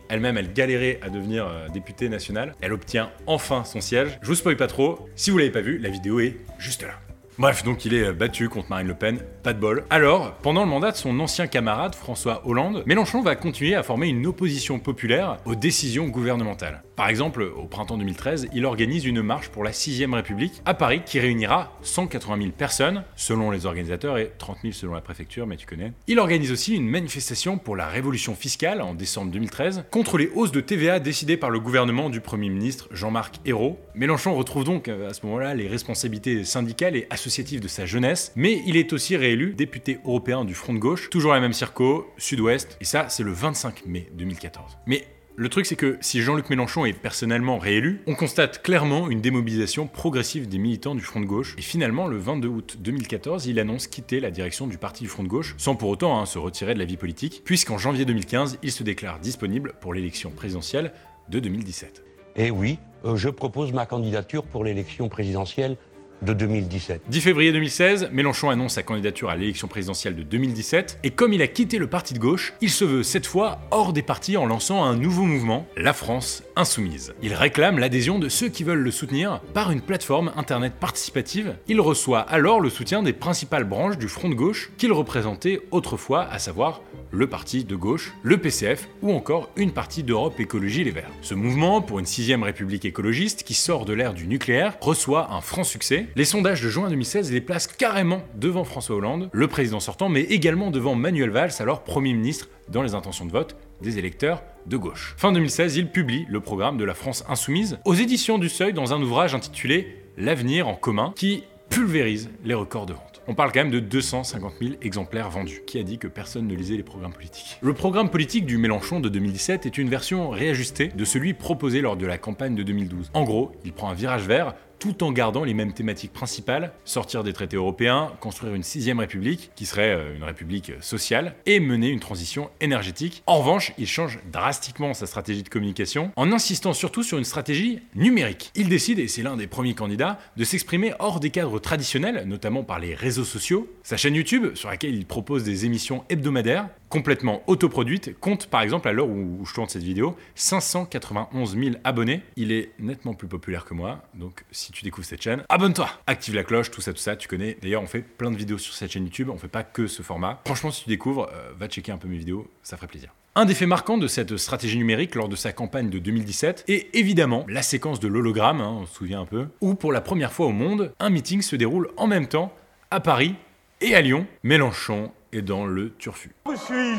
elle-même, 0.09 0.37
elle 0.37 0.53
galérait 0.53 0.99
à 1.03 1.11
devenir 1.11 1.47
euh, 1.47 1.69
députée 1.69 2.09
nationale. 2.09 2.55
Elle 2.61 2.73
obtient 2.73 3.11
enfin 3.27 3.65
son 3.65 3.81
siège. 3.81 4.19
Je 4.23 4.27
vous 4.27 4.35
spoil 4.35 4.57
pas 4.57 4.67
trop. 4.67 5.09
Si 5.15 5.31
vous 5.31 5.39
l'avez 5.39 5.51
pas 5.51 5.61
vu, 5.61 5.79
la 5.79 5.91
vidéo 5.91 6.21
est 6.21 6.37
juste 6.59 6.83
là. 6.83 7.08
Bref, 7.39 7.63
donc 7.63 7.85
il 7.85 7.95
est 7.95 8.03
euh, 8.03 8.13
battu 8.13 8.49
contre 8.49 8.69
Marine 8.69 8.89
Le 8.89 8.95
Pen, 8.95 9.21
pas 9.45 9.53
de 9.53 9.61
bol. 9.61 9.85
Alors, 9.91 10.35
pendant 10.39 10.65
le 10.65 10.69
mandat 10.69 10.91
de 10.91 10.97
son 10.97 11.21
ancien 11.21 11.47
camarade 11.47 11.95
François 11.95 12.43
Hollande, 12.45 12.83
Mélenchon 12.85 13.23
va 13.23 13.37
continuer 13.37 13.77
à 13.77 13.85
former 13.85 14.09
une 14.09 14.27
opposition 14.27 14.81
populaire 14.81 15.37
aux 15.45 15.55
décisions 15.55 16.09
gouvernementales. 16.09 16.83
Par 16.97 17.09
exemple, 17.09 17.43
au 17.43 17.67
printemps 17.67 17.97
2013, 17.97 18.49
il 18.53 18.67
organise 18.67 19.05
une 19.05 19.23
marche 19.23 19.51
pour 19.51 19.63
la 19.63 19.71
6ème 19.71 20.15
République 20.15 20.61
à 20.65 20.75
Paris 20.75 21.03
qui 21.07 21.21
réunira 21.21 21.79
180 21.83 22.39
000 22.39 22.51
personnes, 22.51 23.05
selon 23.15 23.53
les 23.53 23.67
organisateurs, 23.67 24.19
et 24.19 24.33
30 24.37 24.59
000 24.63 24.73
selon 24.73 24.95
la 24.95 25.01
préfecture, 25.01 25.47
mais 25.47 25.57
tu 25.57 25.65
connais. 25.65 25.93
Il 26.09 26.19
organise 26.19 26.51
aussi 26.51 26.75
une 26.75 26.89
manifestation 26.89 27.57
pour 27.57 27.77
la 27.77 27.87
révolution 27.87 28.35
fiscale 28.35 28.83
en 28.83 28.95
décembre 28.95 29.31
2013, 29.31 29.85
contre 29.93 30.19
les 30.19 30.29
hausses 30.35 30.51
de 30.51 30.61
TVA 30.61 30.99
décidées 30.99 31.37
par 31.37 31.51
le 31.51 31.61
gouvernement 31.61 32.11
du 32.11 32.21
Premier 32.21 32.49
ministre 32.49 32.89
Jean-Marc 32.91 33.37
Ayrault. 33.47 33.79
Mélenchon 33.95 34.35
retrouve 34.35 34.65
donc 34.65 34.89
euh, 34.89 35.09
à 35.09 35.15
ce 35.15 35.25
moment-là 35.25 35.55
les 35.55 35.69
responsabilités 35.69 36.43
syndicales 36.43 36.97
et 36.97 37.07
associatives 37.11 37.28
de 37.29 37.69
sa 37.69 37.85
jeunesse, 37.85 38.33
mais 38.37 38.63
il 38.67 38.77
est 38.77 38.93
aussi 38.95 39.15
réélu 39.17 39.53
député 39.53 39.99
européen 40.05 40.47
du 40.47 40.55
Front 40.55 40.73
de 40.73 40.79
gauche, 40.79 41.11
toujours 41.11 41.35
la 41.35 41.41
même 41.41 41.53
circo, 41.53 42.11
sud-ouest, 42.17 42.79
et 42.81 42.85
ça 42.85 43.09
c'est 43.11 43.23
le 43.23 43.33
25 43.33 43.85
mai 43.87 44.09
2014. 44.15 44.79
Mais 44.87 45.05
le 45.37 45.49
truc, 45.51 45.67
c'est 45.67 45.77
que 45.77 45.99
si 46.01 46.23
Jean-Luc 46.23 46.51
Mélenchon 46.51 46.85
est 46.85 46.95
personnellement 46.95 47.59
réélu, 47.59 48.01
on 48.07 48.15
constate 48.15 48.63
clairement 48.63 49.09
une 49.09 49.21
démobilisation 49.21 49.87
progressive 49.87 50.49
des 50.49 50.59
militants 50.59 50.97
du 50.97 51.03
Front 51.03 51.21
de 51.21 51.27
gauche. 51.27 51.55
Et 51.59 51.63
finalement, 51.63 52.09
le 52.09 52.17
22 52.17 52.49
août 52.49 52.77
2014, 52.81 53.47
il 53.47 53.61
annonce 53.61 53.87
quitter 53.87 54.19
la 54.19 54.33
direction 54.33 54.67
du 54.67 54.79
parti 54.79 55.05
du 55.05 55.09
Front 55.09 55.23
de 55.23 55.29
gauche, 55.29 55.55
sans 55.57 55.77
pour 55.77 55.91
autant 55.91 56.19
hein, 56.19 56.27
se 56.27 56.39
retirer 56.39 56.75
de 56.75 56.81
la 56.81 56.87
vie 56.87 56.97
politique, 56.97 57.43
puisqu'en 57.45 57.79
janvier 57.79 58.05
2015, 58.05 58.59
il 58.65 58.73
se 58.73 58.83
déclare 58.83 59.21
disponible 59.21 59.75
pour 59.81 59.95
l'élection 59.95 60.31
présidentielle 60.31 60.93
de 61.29 61.39
2017. 61.39 62.03
Et 62.35 62.51
oui, 62.51 62.79
euh, 63.05 63.15
je 63.15 63.29
propose 63.29 63.73
ma 63.73 63.87
candidature 63.87 64.43
pour 64.43 64.65
l'élection 64.65 65.09
présidentielle 65.09 65.77
de 66.23 66.33
2017. 66.33 67.03
10 67.09 67.21
février 67.21 67.53
2016, 67.53 68.11
Mélenchon 68.13 68.51
annonce 68.51 68.75
sa 68.75 68.83
candidature 68.83 69.31
à 69.31 69.37
l'élection 69.37 69.69
présidentielle 69.69 70.17
de 70.17 70.23
2017, 70.23 71.01
et 71.05 71.11
comme 71.11 71.33
il 71.33 71.43
a 71.43 71.47
quitté 71.47 71.79
le 71.79 71.87
parti 71.87 72.15
de 72.15 72.19
gauche, 72.19 72.55
il 72.61 72.71
se 72.71 72.85
veut 72.85 73.03
cette 73.03 73.27
fois 73.27 73.61
hors 73.71 73.93
des 73.93 74.03
partis 74.03 74.37
en 74.37 74.47
lançant 74.47 74.85
un 74.85 74.97
nouveau 74.97 75.25
mouvement, 75.25 75.67
la 75.77 75.93
France 75.93 76.43
Insoumise. 76.59 77.15
Il 77.23 77.35
réclame 77.35 77.79
l'adhésion 77.79 78.19
de 78.19 78.29
ceux 78.29 78.49
qui 78.49 78.65
veulent 78.65 78.83
le 78.83 78.91
soutenir 78.91 79.41
par 79.55 79.71
une 79.71 79.81
plateforme 79.81 80.33
internet 80.35 80.73
participative. 80.75 81.57
Il 81.69 81.81
reçoit 81.81 82.19
alors 82.19 82.61
le 82.61 82.69
soutien 82.69 83.01
des 83.05 83.13
principales 83.13 83.63
branches 83.63 83.97
du 83.97 84.09
front 84.09 84.29
de 84.29 84.35
gauche 84.35 84.73
qu'il 84.77 84.91
représentait 84.91 85.61
autrefois, 85.71 86.25
à 86.25 86.41
savoir 86.41 86.83
le 87.13 87.29
parti 87.29 87.63
de 87.63 87.77
gauche, 87.77 88.13
le 88.25 88.39
PCF 88.39 88.89
ou 89.03 89.13
encore 89.13 89.51
une 89.55 89.71
partie 89.71 90.03
d'Europe 90.03 90.41
Écologie 90.41 90.83
Les 90.83 90.91
Verts. 90.91 91.13
Ce 91.23 91.35
mouvement 91.35 91.81
pour 91.81 92.01
une 92.01 92.07
sixième 92.07 92.43
république 92.43 92.85
écologiste 92.85 93.45
qui 93.45 93.55
sort 93.55 93.85
de 93.85 93.93
l'ère 93.93 94.13
du 94.13 94.27
nucléaire 94.27 94.77
reçoit 94.81 95.33
un 95.33 95.41
franc 95.41 95.63
succès. 95.63 96.09
Les 96.17 96.25
sondages 96.25 96.61
de 96.61 96.69
juin 96.69 96.89
2016 96.89 97.31
les 97.31 97.41
placent 97.41 97.69
carrément 97.69 98.23
devant 98.35 98.65
François 98.65 98.97
Hollande, 98.97 99.31
le 99.33 99.47
président 99.47 99.79
sortant, 99.79 100.09
mais 100.09 100.23
également 100.23 100.73
devant 100.73 100.97
Manuel 100.97 101.31
Valls, 101.31 101.53
alors 101.61 101.85
Premier 101.85 102.15
ministre 102.15 102.49
dans 102.69 102.83
les 102.83 102.95
intentions 102.95 103.27
de 103.27 103.31
vote, 103.31 103.57
des 103.83 103.99
électeurs 103.99 104.43
de 104.67 104.77
gauche. 104.77 105.15
Fin 105.17 105.33
2016, 105.33 105.77
il 105.77 105.89
publie 105.89 106.27
le 106.29 106.41
programme 106.41 106.77
de 106.77 106.85
la 106.85 106.95
France 106.95 107.25
insoumise 107.29 107.79
aux 107.85 107.95
éditions 107.95 108.39
du 108.39 108.49
Seuil 108.49 108.73
dans 108.73 108.93
un 108.93 109.03
ouvrage 109.03 109.35
intitulé 109.35 109.97
L'avenir 110.17 110.67
en 110.67 110.75
commun 110.75 111.13
qui 111.15 111.45
pulvérise 111.71 112.31
les 112.45 112.55
records 112.55 112.87
de 112.87 112.93
vente. 112.93 113.23
On 113.29 113.35
parle 113.35 113.53
quand 113.53 113.61
même 113.61 113.71
de 113.71 113.79
250 113.79 114.55
000 114.61 114.75
exemplaires 114.81 115.31
vendus. 115.31 115.63
Qui 115.67 115.79
a 115.79 115.83
dit 115.83 115.99
que 115.99 116.09
personne 116.09 116.47
ne 116.49 116.55
lisait 116.55 116.77
les 116.77 116.83
programmes 116.83 117.13
politiques? 117.13 117.59
Le 117.61 117.75
programme 117.75 118.11
politique 118.11 118.47
du 118.47 118.57
Mélenchon 118.59 119.01
de 119.01 119.09
2017 119.09 119.67
est 119.67 119.79
une 119.79 119.91
version 119.91 120.31
réajustée 120.31 120.89
de 120.89 121.05
celui 121.05 121.35
proposé 121.35 121.81
lors 121.81 121.97
de 121.97 122.07
la 122.07 122.19
campagne 122.19 122.55
de 122.55 122.63
2012. 122.63 123.11
En 123.13 123.25
gros, 123.25 123.53
il 123.65 123.73
prend 123.73 123.91
un 123.91 123.95
virage 123.95 124.27
vert 124.27 124.55
tout 124.79 125.03
en 125.03 125.13
gardant 125.13 125.45
les 125.45 125.55
mêmes 125.55 125.73
thématiques 125.73 126.13
principales, 126.13 126.73
sortir 126.85 127.25
des 127.25 127.33
traités 127.33 127.57
européens, 127.57 128.13
construire 128.21 128.55
une 128.55 128.63
sixième 128.63 129.01
république, 129.01 129.51
qui 129.55 129.67
serait 129.67 129.95
euh, 129.95 130.17
une 130.17 130.25
république 130.25 130.73
sociale, 130.81 131.35
et 131.47 131.61
mener 131.61 131.89
une 131.89 132.01
transition 132.01 132.51
énergétique. 132.61 133.23
En 133.27 133.39
revanche, 133.39 133.73
il 133.79 133.87
change 133.87 134.19
drastiquement 134.33 134.95
sa 134.95 135.07
stratégie 135.07 135.43
de 135.43 135.49
communication, 135.49 136.13
en 136.17 136.33
insistant 136.33 136.73
surtout 136.73 137.03
sur 137.03 137.19
une 137.19 137.25
stratégie 137.25 137.81
numérique. 137.95 138.51
Il 138.55 138.69
décide, 138.69 138.99
et 138.99 139.09
c'est 139.09 139.23
l'un 139.23 139.37
des 139.37 139.47
premiers 139.47 139.75
candidats, 139.75 140.19
de 140.37 140.45
s'exprimer 140.45 140.93
hors 140.99 141.21
des 141.21 141.31
cadres 141.31 141.59
traditionnels, 141.59 142.25
notamment 142.27 142.63
par 142.63 142.79
les 142.79 142.95
réseaux 142.95 143.25
sociaux. 143.25 143.69
Sa 143.83 143.97
chaîne 143.97 144.15
YouTube, 144.15 144.55
sur 144.55 144.69
laquelle 144.69 144.95
il 144.95 145.07
propose 145.07 145.45
des 145.45 145.65
émissions 145.65 146.05
hebdomadaires, 146.09 146.69
complètement 146.89 147.43
autoproduites, 147.47 148.19
compte 148.19 148.47
par 148.47 148.63
exemple 148.63 148.89
à 148.89 148.93
l'heure 148.93 149.09
où 149.09 149.45
je 149.45 149.55
tourne 149.55 149.69
cette 149.69 149.83
vidéo 149.83 150.17
591 150.35 151.57
000 151.57 151.77
abonnés. 151.85 152.23
Il 152.37 152.53
est 152.53 152.73
nettement 152.79 153.15
plus 153.15 153.29
populaire 153.29 153.65
que 153.65 153.75
moi, 153.75 154.03
donc 154.15 154.45
si 154.51 154.73
tu 154.73 154.85
découvres 154.85 155.07
cette 155.07 155.23
chaîne, 155.23 155.43
abonne-toi, 155.49 155.89
active 156.07 156.35
la 156.35 156.45
cloche, 156.45 156.71
tout 156.71 156.81
ça, 156.81 156.93
tout 156.93 156.99
ça, 156.99 157.17
tu 157.17 157.29
connais. 157.29 157.57
D'ailleurs, 157.63 157.83
on 157.83 157.87
fait 157.87 158.03
plein 158.03 158.31
de 158.31 158.37
vidéos 158.37 158.59
sur 158.59 158.75
cette 158.75 158.91
chaîne 158.91 159.05
YouTube, 159.05 159.31
on 159.31 159.39
fait 159.39 159.49
pas 159.49 159.63
que 159.63 159.87
ce 159.87 160.03
format. 160.03 160.41
Franchement, 160.45 160.71
si 160.71 160.85
tu 160.85 160.89
découvres, 160.89 161.29
euh, 161.33 161.53
va 161.59 161.69
checker 161.69 161.93
un 161.93 161.99
peu 161.99 162.09
mes 162.09 162.19
vidéos, 162.19 162.51
ça 162.63 162.77
ferait 162.77 162.89
plaisir. 162.89 163.13
Un 163.35 163.45
des 163.45 163.55
faits 163.55 163.69
marquants 163.69 163.99
de 163.99 164.09
cette 164.09 164.37
stratégie 164.37 164.79
numérique 164.79 165.15
lors 165.15 165.29
de 165.29 165.37
sa 165.37 165.53
campagne 165.53 165.91
de 165.91 165.99
2017 165.99 166.65
est 166.67 166.89
évidemment 166.95 167.45
la 167.49 167.63
séquence 167.63 168.01
de 168.01 168.09
l'hologramme, 168.09 168.61
hein, 168.61 168.79
on 168.81 168.87
se 168.87 168.95
souvient 168.95 169.21
un 169.21 169.27
peu, 169.27 169.47
où 169.61 169.75
pour 169.75 169.93
la 169.93 170.01
première 170.01 170.33
fois 170.33 170.47
au 170.47 170.53
monde, 170.53 170.93
un 170.99 171.11
meeting 171.11 171.43
se 171.43 171.55
déroule 171.55 171.89
en 171.97 172.09
même 172.09 172.27
temps 172.27 172.53
à 172.91 172.99
Paris 172.99 173.37
et 173.81 173.95
à 173.95 174.01
Lyon. 174.01 174.27
Mélenchon 174.43 175.13
est 175.33 175.43
dans 175.43 175.67
le 175.67 175.95
turfu. 175.95 176.35
Où 176.47 176.57
suis-je 176.57 176.99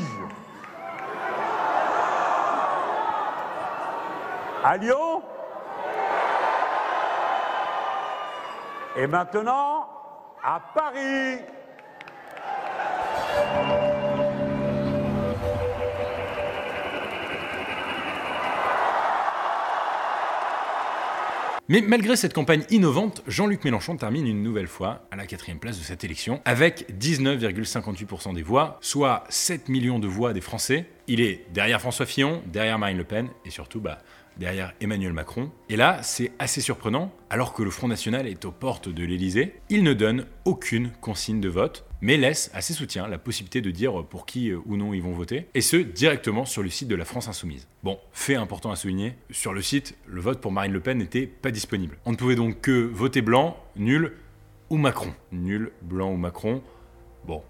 À 4.63 4.77
Lyon 4.77 5.21
Et 8.97 9.07
maintenant, 9.07 9.87
à 10.43 10.59
Paris 10.73 11.39
Mais 21.71 21.81
malgré 21.81 22.15
cette 22.15 22.33
campagne 22.33 22.63
innovante, 22.71 23.21
Jean-Luc 23.27 23.63
Mélenchon 23.63 23.95
termine 23.95 24.25
une 24.25 24.41
nouvelle 24.41 24.67
fois 24.67 25.05
à 25.11 25.15
la 25.15 25.27
quatrième 25.27 25.59
place 25.59 25.77
de 25.77 25.83
cette 25.83 26.03
élection, 26.03 26.41
avec 26.43 26.87
19,58% 26.99 28.33
des 28.33 28.41
voix, 28.41 28.79
soit 28.81 29.23
7 29.29 29.69
millions 29.69 29.99
de 29.99 30.07
voix 30.07 30.33
des 30.33 30.41
Français. 30.41 30.87
Il 31.05 31.21
est 31.21 31.45
derrière 31.53 31.79
François 31.79 32.07
Fillon, 32.07 32.41
derrière 32.47 32.79
Marine 32.79 32.97
Le 32.97 33.03
Pen, 33.03 33.29
et 33.45 33.51
surtout, 33.51 33.81
bah, 33.81 33.99
derrière 34.37 34.73
Emmanuel 34.81 35.13
Macron. 35.13 35.51
Et 35.69 35.75
là, 35.75 36.01
c'est 36.01 36.31
assez 36.39 36.59
surprenant, 36.59 37.11
alors 37.29 37.53
que 37.53 37.61
le 37.61 37.69
Front 37.69 37.87
National 37.87 38.25
est 38.25 38.45
aux 38.45 38.51
portes 38.51 38.89
de 38.89 39.03
l'Elysée, 39.03 39.61
il 39.69 39.83
ne 39.83 39.93
donne 39.93 40.25
aucune 40.45 40.89
consigne 41.01 41.39
de 41.39 41.49
vote, 41.49 41.85
mais 42.01 42.17
laisse 42.17 42.49
à 42.53 42.61
ses 42.61 42.73
soutiens 42.73 43.07
la 43.07 43.17
possibilité 43.17 43.61
de 43.61 43.71
dire 43.71 44.05
pour 44.05 44.25
qui 44.25 44.49
euh, 44.49 44.59
ou 44.65 44.77
non 44.77 44.93
ils 44.93 45.01
vont 45.01 45.11
voter, 45.11 45.47
et 45.53 45.61
ce, 45.61 45.77
directement 45.77 46.45
sur 46.45 46.63
le 46.63 46.69
site 46.69 46.87
de 46.87 46.95
la 46.95 47.05
France 47.05 47.27
Insoumise. 47.27 47.67
Bon, 47.83 47.99
fait 48.11 48.35
important 48.35 48.71
à 48.71 48.75
souligner, 48.75 49.15
sur 49.31 49.53
le 49.53 49.61
site, 49.61 49.95
le 50.07 50.21
vote 50.21 50.41
pour 50.41 50.51
Marine 50.51 50.73
Le 50.73 50.79
Pen 50.79 50.97
n'était 50.97 51.27
pas 51.27 51.51
disponible. 51.51 51.97
On 52.05 52.11
ne 52.11 52.17
pouvait 52.17 52.35
donc 52.35 52.61
que 52.61 52.71
voter 52.71 53.21
blanc, 53.21 53.57
nul 53.75 54.13
ou 54.69 54.77
Macron. 54.77 55.13
Nul, 55.31 55.71
blanc 55.81 56.11
ou 56.11 56.17
Macron. 56.17 56.61
Bon, 57.25 57.43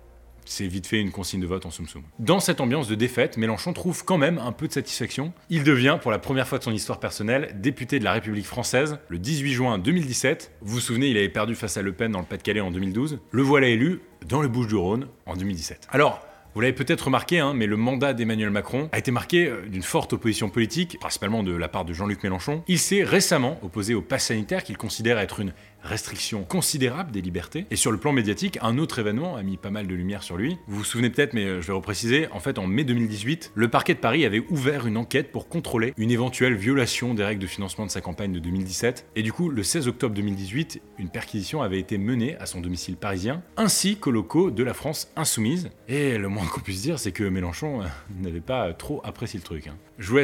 c'est 0.45 0.67
vite 0.67 0.87
fait 0.87 0.99
une 0.99 1.11
consigne 1.11 1.41
de 1.41 1.47
vote 1.47 1.65
en 1.65 1.71
soum 1.71 1.87
soum. 1.87 2.03
Dans 2.19 2.39
cette 2.39 2.61
ambiance 2.61 2.87
de 2.87 2.95
défaite, 2.95 3.37
Mélenchon 3.37 3.73
trouve 3.73 4.03
quand 4.03 4.17
même 4.17 4.37
un 4.37 4.51
peu 4.51 4.67
de 4.67 4.73
satisfaction. 4.73 5.33
Il 5.49 5.63
devient, 5.63 5.97
pour 6.01 6.11
la 6.11 6.19
première 6.19 6.47
fois 6.47 6.57
de 6.57 6.63
son 6.63 6.71
histoire 6.71 6.99
personnelle, 6.99 7.55
député 7.59 7.99
de 7.99 8.03
la 8.03 8.13
République 8.13 8.45
française 8.45 8.99
le 9.07 9.19
18 9.19 9.53
juin 9.53 9.77
2017. 9.77 10.51
Vous 10.61 10.75
vous 10.75 10.79
souvenez, 10.79 11.07
il 11.07 11.17
avait 11.17 11.29
perdu 11.29 11.55
face 11.55 11.77
à 11.77 11.81
Le 11.81 11.93
Pen 11.93 12.11
dans 12.11 12.19
le 12.19 12.25
Pas-de-Calais 12.25 12.61
en 12.61 12.71
2012. 12.71 13.19
Le 13.31 13.41
voilà 13.41 13.67
élu 13.67 14.01
dans 14.27 14.41
le 14.41 14.47
Bouches-du-Rhône 14.47 15.07
en 15.25 15.35
2017. 15.35 15.87
Alors, 15.91 16.25
vous 16.55 16.61
l'avez 16.61 16.73
peut-être 16.73 17.05
remarqué, 17.05 17.39
hein, 17.39 17.53
mais 17.53 17.67
le 17.67 17.77
mandat 17.77 18.13
d'Emmanuel 18.13 18.49
Macron 18.49 18.89
a 18.91 18.97
été 18.97 19.11
marqué 19.11 19.47
euh, 19.47 19.61
d'une 19.67 19.83
forte 19.83 20.13
opposition 20.13 20.49
politique, 20.49 20.97
principalement 20.99 21.43
de 21.43 21.55
la 21.55 21.67
part 21.67 21.85
de 21.85 21.93
Jean-Luc 21.93 22.23
Mélenchon. 22.23 22.63
Il 22.67 22.79
s'est 22.79 23.03
récemment 23.03 23.59
opposé 23.61 23.93
au 23.93 24.01
pass 24.01 24.25
sanitaire 24.25 24.63
qu'il 24.63 24.75
considère 24.75 25.19
être 25.19 25.39
une 25.39 25.53
restriction 25.83 26.43
considérable 26.43 27.11
des 27.11 27.21
libertés. 27.21 27.65
Et 27.71 27.75
sur 27.75 27.91
le 27.91 27.97
plan 27.97 28.11
médiatique, 28.11 28.59
un 28.61 28.77
autre 28.77 28.99
événement 28.99 29.35
a 29.35 29.43
mis 29.43 29.57
pas 29.57 29.69
mal 29.69 29.87
de 29.87 29.95
lumière 29.95 30.23
sur 30.23 30.37
lui. 30.37 30.57
Vous 30.67 30.77
vous 30.77 30.83
souvenez 30.83 31.09
peut-être, 31.09 31.33
mais 31.33 31.45
euh, 31.45 31.61
je 31.61 31.67
vais 31.67 31.73
repréciser, 31.73 32.27
en 32.31 32.39
fait 32.39 32.59
en 32.59 32.67
mai 32.67 32.83
2018, 32.83 33.51
le 33.55 33.67
parquet 33.69 33.93
de 33.93 33.99
Paris 33.99 34.25
avait 34.25 34.43
ouvert 34.49 34.87
une 34.87 34.97
enquête 34.97 35.31
pour 35.31 35.47
contrôler 35.47 35.93
une 35.97 36.11
éventuelle 36.11 36.55
violation 36.55 37.13
des 37.13 37.23
règles 37.23 37.41
de 37.41 37.47
financement 37.47 37.85
de 37.85 37.91
sa 37.91 38.01
campagne 38.01 38.31
de 38.31 38.39
2017. 38.39 39.07
Et 39.15 39.23
du 39.23 39.33
coup, 39.33 39.49
le 39.49 39.63
16 39.63 39.87
octobre 39.87 40.15
2018, 40.15 40.81
une 40.97 41.09
perquisition 41.09 41.61
avait 41.61 41.79
été 41.79 41.97
menée 41.97 42.37
à 42.37 42.45
son 42.45 42.61
domicile 42.61 42.97
parisien, 42.97 43.41
ainsi 43.57 43.97
qu'aux 43.97 44.11
locaux 44.11 44.51
de 44.51 44.63
la 44.63 44.73
France 44.73 45.11
insoumise. 45.15 45.69
Et 45.87 46.17
le 46.17 46.27
moins 46.27 46.45
qu'on 46.45 46.61
puisse 46.61 46.81
dire, 46.81 46.99
c'est 46.99 47.11
que 47.11 47.23
Mélenchon 47.23 47.81
euh, 47.81 47.85
n'avait 48.21 48.41
pas 48.41 48.73
trop 48.73 49.01
apprécié 49.03 49.39
le 49.39 49.43
truc. 49.43 49.67
Hein. 49.67 49.75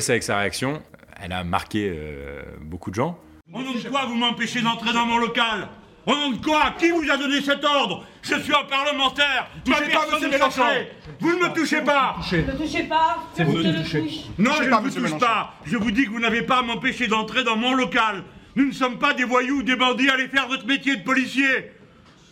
Avec 0.10 0.24
sa 0.24 0.38
réaction. 0.38 0.82
Elle 1.22 1.32
a 1.32 1.44
marqué 1.44 1.92
euh, 1.96 2.44
beaucoup 2.62 2.90
de 2.90 2.96
gens. 2.96 3.18
Au 3.56 3.62
nom 3.62 3.72
de 3.72 3.88
quoi 3.90 4.06
vous 4.06 4.16
m'empêchez 4.16 4.62
d'entrer 4.62 4.92
dans 4.92 5.06
mon 5.06 5.18
local 5.18 5.70
Au 6.06 6.14
nom 6.14 6.32
de 6.32 6.44
quoi 6.44 6.74
Qui 6.78 6.90
vous 6.90 7.10
a 7.10 7.16
donné 7.16 7.40
cet 7.42 7.64
ordre 7.64 8.04
Je 8.22 8.36
suis 8.36 8.54
un 8.54 8.66
parlementaire. 8.66 9.48
Ma 9.66 9.76
touchez 9.78 9.92
pas, 9.94 10.00
personne 10.10 10.30
Mélenchon. 10.30 10.52
censée. 10.52 10.88
Vous 11.22 11.30
ne 11.40 11.48
me 11.48 11.54
touchez 11.54 11.82
pas. 11.82 12.18
Ne 12.34 12.52
touchez 12.58 12.84
pas, 12.84 13.18
C'est 13.34 13.46
vous 13.46 13.56
le 13.56 13.82
touchez. 13.82 14.02
touche. 14.02 14.14
Non, 14.38 14.52
je 14.62 14.70
pas, 14.70 14.82
ne 14.82 14.90
vous 14.90 15.00
touche 15.00 15.18
pas. 15.18 15.54
Je 15.66 15.78
vous 15.78 15.92
dis 15.92 16.04
que 16.04 16.10
vous 16.10 16.20
n'avez 16.20 16.42
pas 16.42 16.58
à 16.58 16.62
m'empêcher 16.64 17.08
d'entrer 17.08 17.46
dans 17.46 17.56
mon 17.56 17.74
local. 17.76 18.24
Nous 18.58 18.66
ne 18.66 18.74
sommes 18.74 19.00
pas 19.00 19.14
des 19.14 19.24
voyous, 19.24 19.64
des 19.64 19.78
bandits, 19.78 20.10
allez 20.10 20.28
faire 20.28 20.48
votre 20.50 20.66
métier 20.66 20.98
de 20.98 21.04
policier. 21.04 21.72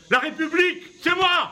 La 0.09 0.19
République, 0.19 0.83
c'est 1.01 1.15
moi. 1.15 1.51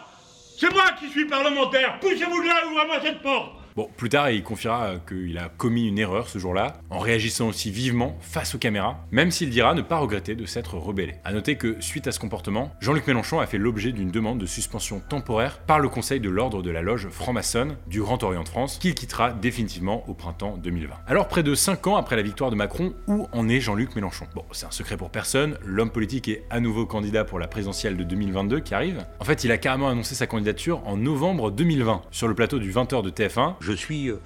C'est 0.59 0.71
moi 0.73 0.83
qui 0.99 1.07
suis 1.09 1.25
parlementaire. 1.25 1.97
Poussez-vous 2.01 2.41
de 2.43 2.47
là, 2.47 2.55
ouvrez-moi 2.69 2.97
cette 3.01 3.21
porte 3.21 3.53
Bon, 3.75 3.89
plus 3.95 4.09
tard, 4.09 4.29
il 4.31 4.43
confiera 4.43 4.95
qu'il 5.07 5.37
a 5.37 5.47
commis 5.47 5.87
une 5.87 5.97
erreur 5.97 6.27
ce 6.27 6.39
jour-là, 6.39 6.73
en 6.89 6.99
réagissant 6.99 7.47
aussi 7.47 7.71
vivement 7.71 8.17
face 8.19 8.53
aux 8.53 8.57
caméras, 8.57 9.05
même 9.11 9.31
s'il 9.31 9.49
dira 9.49 9.73
ne 9.73 9.81
pas 9.81 9.97
regretter 9.97 10.35
de 10.35 10.45
s'être 10.45 10.75
rebellé. 10.75 11.15
A 11.23 11.31
noter 11.31 11.55
que, 11.55 11.77
suite 11.79 12.07
à 12.07 12.11
ce 12.11 12.19
comportement, 12.19 12.73
Jean-Luc 12.81 13.07
Mélenchon 13.07 13.39
a 13.39 13.45
fait 13.45 13.57
l'objet 13.57 13.93
d'une 13.93 14.11
demande 14.11 14.39
de 14.39 14.45
suspension 14.45 14.99
temporaire 14.99 15.59
par 15.59 15.79
le 15.79 15.87
Conseil 15.87 16.19
de 16.19 16.29
l'Ordre 16.29 16.61
de 16.61 16.69
la 16.69 16.81
Loge 16.81 17.07
franc-maçonne 17.09 17.77
du 17.87 18.01
Grand 18.01 18.21
Orient 18.23 18.43
de 18.43 18.49
France, 18.49 18.77
qu'il 18.77 18.93
quittera 18.93 19.31
définitivement 19.31 20.03
au 20.09 20.13
printemps 20.13 20.57
2020. 20.57 20.95
Alors, 21.07 21.29
près 21.29 21.43
de 21.43 21.55
5 21.55 21.87
ans 21.87 21.95
après 21.95 22.17
la 22.17 22.23
victoire 22.23 22.51
de 22.51 22.57
Macron, 22.57 22.93
où 23.07 23.27
en 23.31 23.47
est 23.47 23.61
Jean-Luc 23.61 23.95
Mélenchon? 23.95 24.25
Bon, 24.35 24.43
c'est 24.51 24.65
un 24.65 24.71
secret 24.71 24.97
pour 24.97 25.11
personne, 25.11 25.57
l'homme 25.63 25.91
politique 25.91 26.27
est 26.27 26.43
à 26.49 26.59
nouveau 26.59 26.85
candidat 26.85 27.23
pour 27.23 27.39
la 27.39 27.47
présidentielle 27.47 27.95
de 27.95 28.03
2022 28.03 28.59
qui 28.59 28.73
arrive. 28.73 29.05
En 29.21 29.23
fait, 29.23 29.45
il 29.45 29.51
a 29.53 29.57
carrément 29.57 29.87
annoncé 29.87 30.13
sa 30.13 30.27
candidature 30.27 30.85
en 30.85 30.97
novembre 30.97 31.51
2020, 31.51 32.01
sur 32.11 32.27
le 32.27 32.35
plateau 32.35 32.59
du 32.59 32.71
20h 32.71 33.01
de 33.01 33.09
TF1, 33.09 33.60
Je 33.61 33.73
suis 33.73 34.09
euh, 34.09 34.19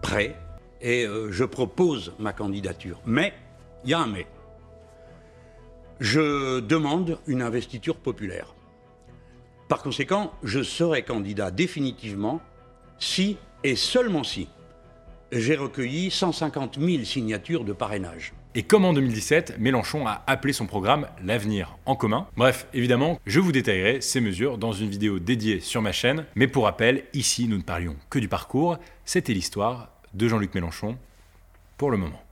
prêt 0.00 0.36
et 0.80 1.04
euh, 1.04 1.32
je 1.32 1.44
propose 1.44 2.14
ma 2.20 2.32
candidature. 2.32 3.00
Mais, 3.04 3.34
il 3.84 3.90
y 3.90 3.94
a 3.94 3.98
un 3.98 4.06
mais. 4.06 4.26
Je 5.98 6.60
demande 6.60 7.18
une 7.26 7.42
investiture 7.42 7.96
populaire. 7.96 8.54
Par 9.68 9.82
conséquent, 9.82 10.32
je 10.44 10.62
serai 10.62 11.02
candidat 11.02 11.50
définitivement 11.50 12.40
si, 12.98 13.38
et 13.64 13.74
seulement 13.74 14.22
si, 14.22 14.48
j'ai 15.32 15.56
recueilli 15.56 16.10
150 16.12 16.78
000 16.78 17.04
signatures 17.04 17.64
de 17.64 17.72
parrainage. 17.72 18.34
Et 18.58 18.62
comme 18.62 18.86
en 18.86 18.94
2017, 18.94 19.58
Mélenchon 19.58 20.06
a 20.06 20.24
appelé 20.26 20.54
son 20.54 20.64
programme 20.64 21.08
L'avenir 21.22 21.76
en 21.84 21.94
commun. 21.94 22.26
Bref, 22.38 22.66
évidemment, 22.72 23.20
je 23.26 23.38
vous 23.38 23.52
détaillerai 23.52 24.00
ces 24.00 24.22
mesures 24.22 24.56
dans 24.56 24.72
une 24.72 24.88
vidéo 24.88 25.18
dédiée 25.18 25.60
sur 25.60 25.82
ma 25.82 25.92
chaîne, 25.92 26.24
mais 26.36 26.46
pour 26.46 26.64
rappel, 26.64 27.04
ici 27.12 27.48
nous 27.48 27.58
ne 27.58 27.62
parlions 27.62 27.96
que 28.08 28.18
du 28.18 28.28
parcours, 28.28 28.78
c'était 29.04 29.34
l'histoire 29.34 29.90
de 30.14 30.26
Jean-Luc 30.26 30.54
Mélenchon 30.54 30.96
pour 31.76 31.90
le 31.90 31.98
moment. 31.98 32.25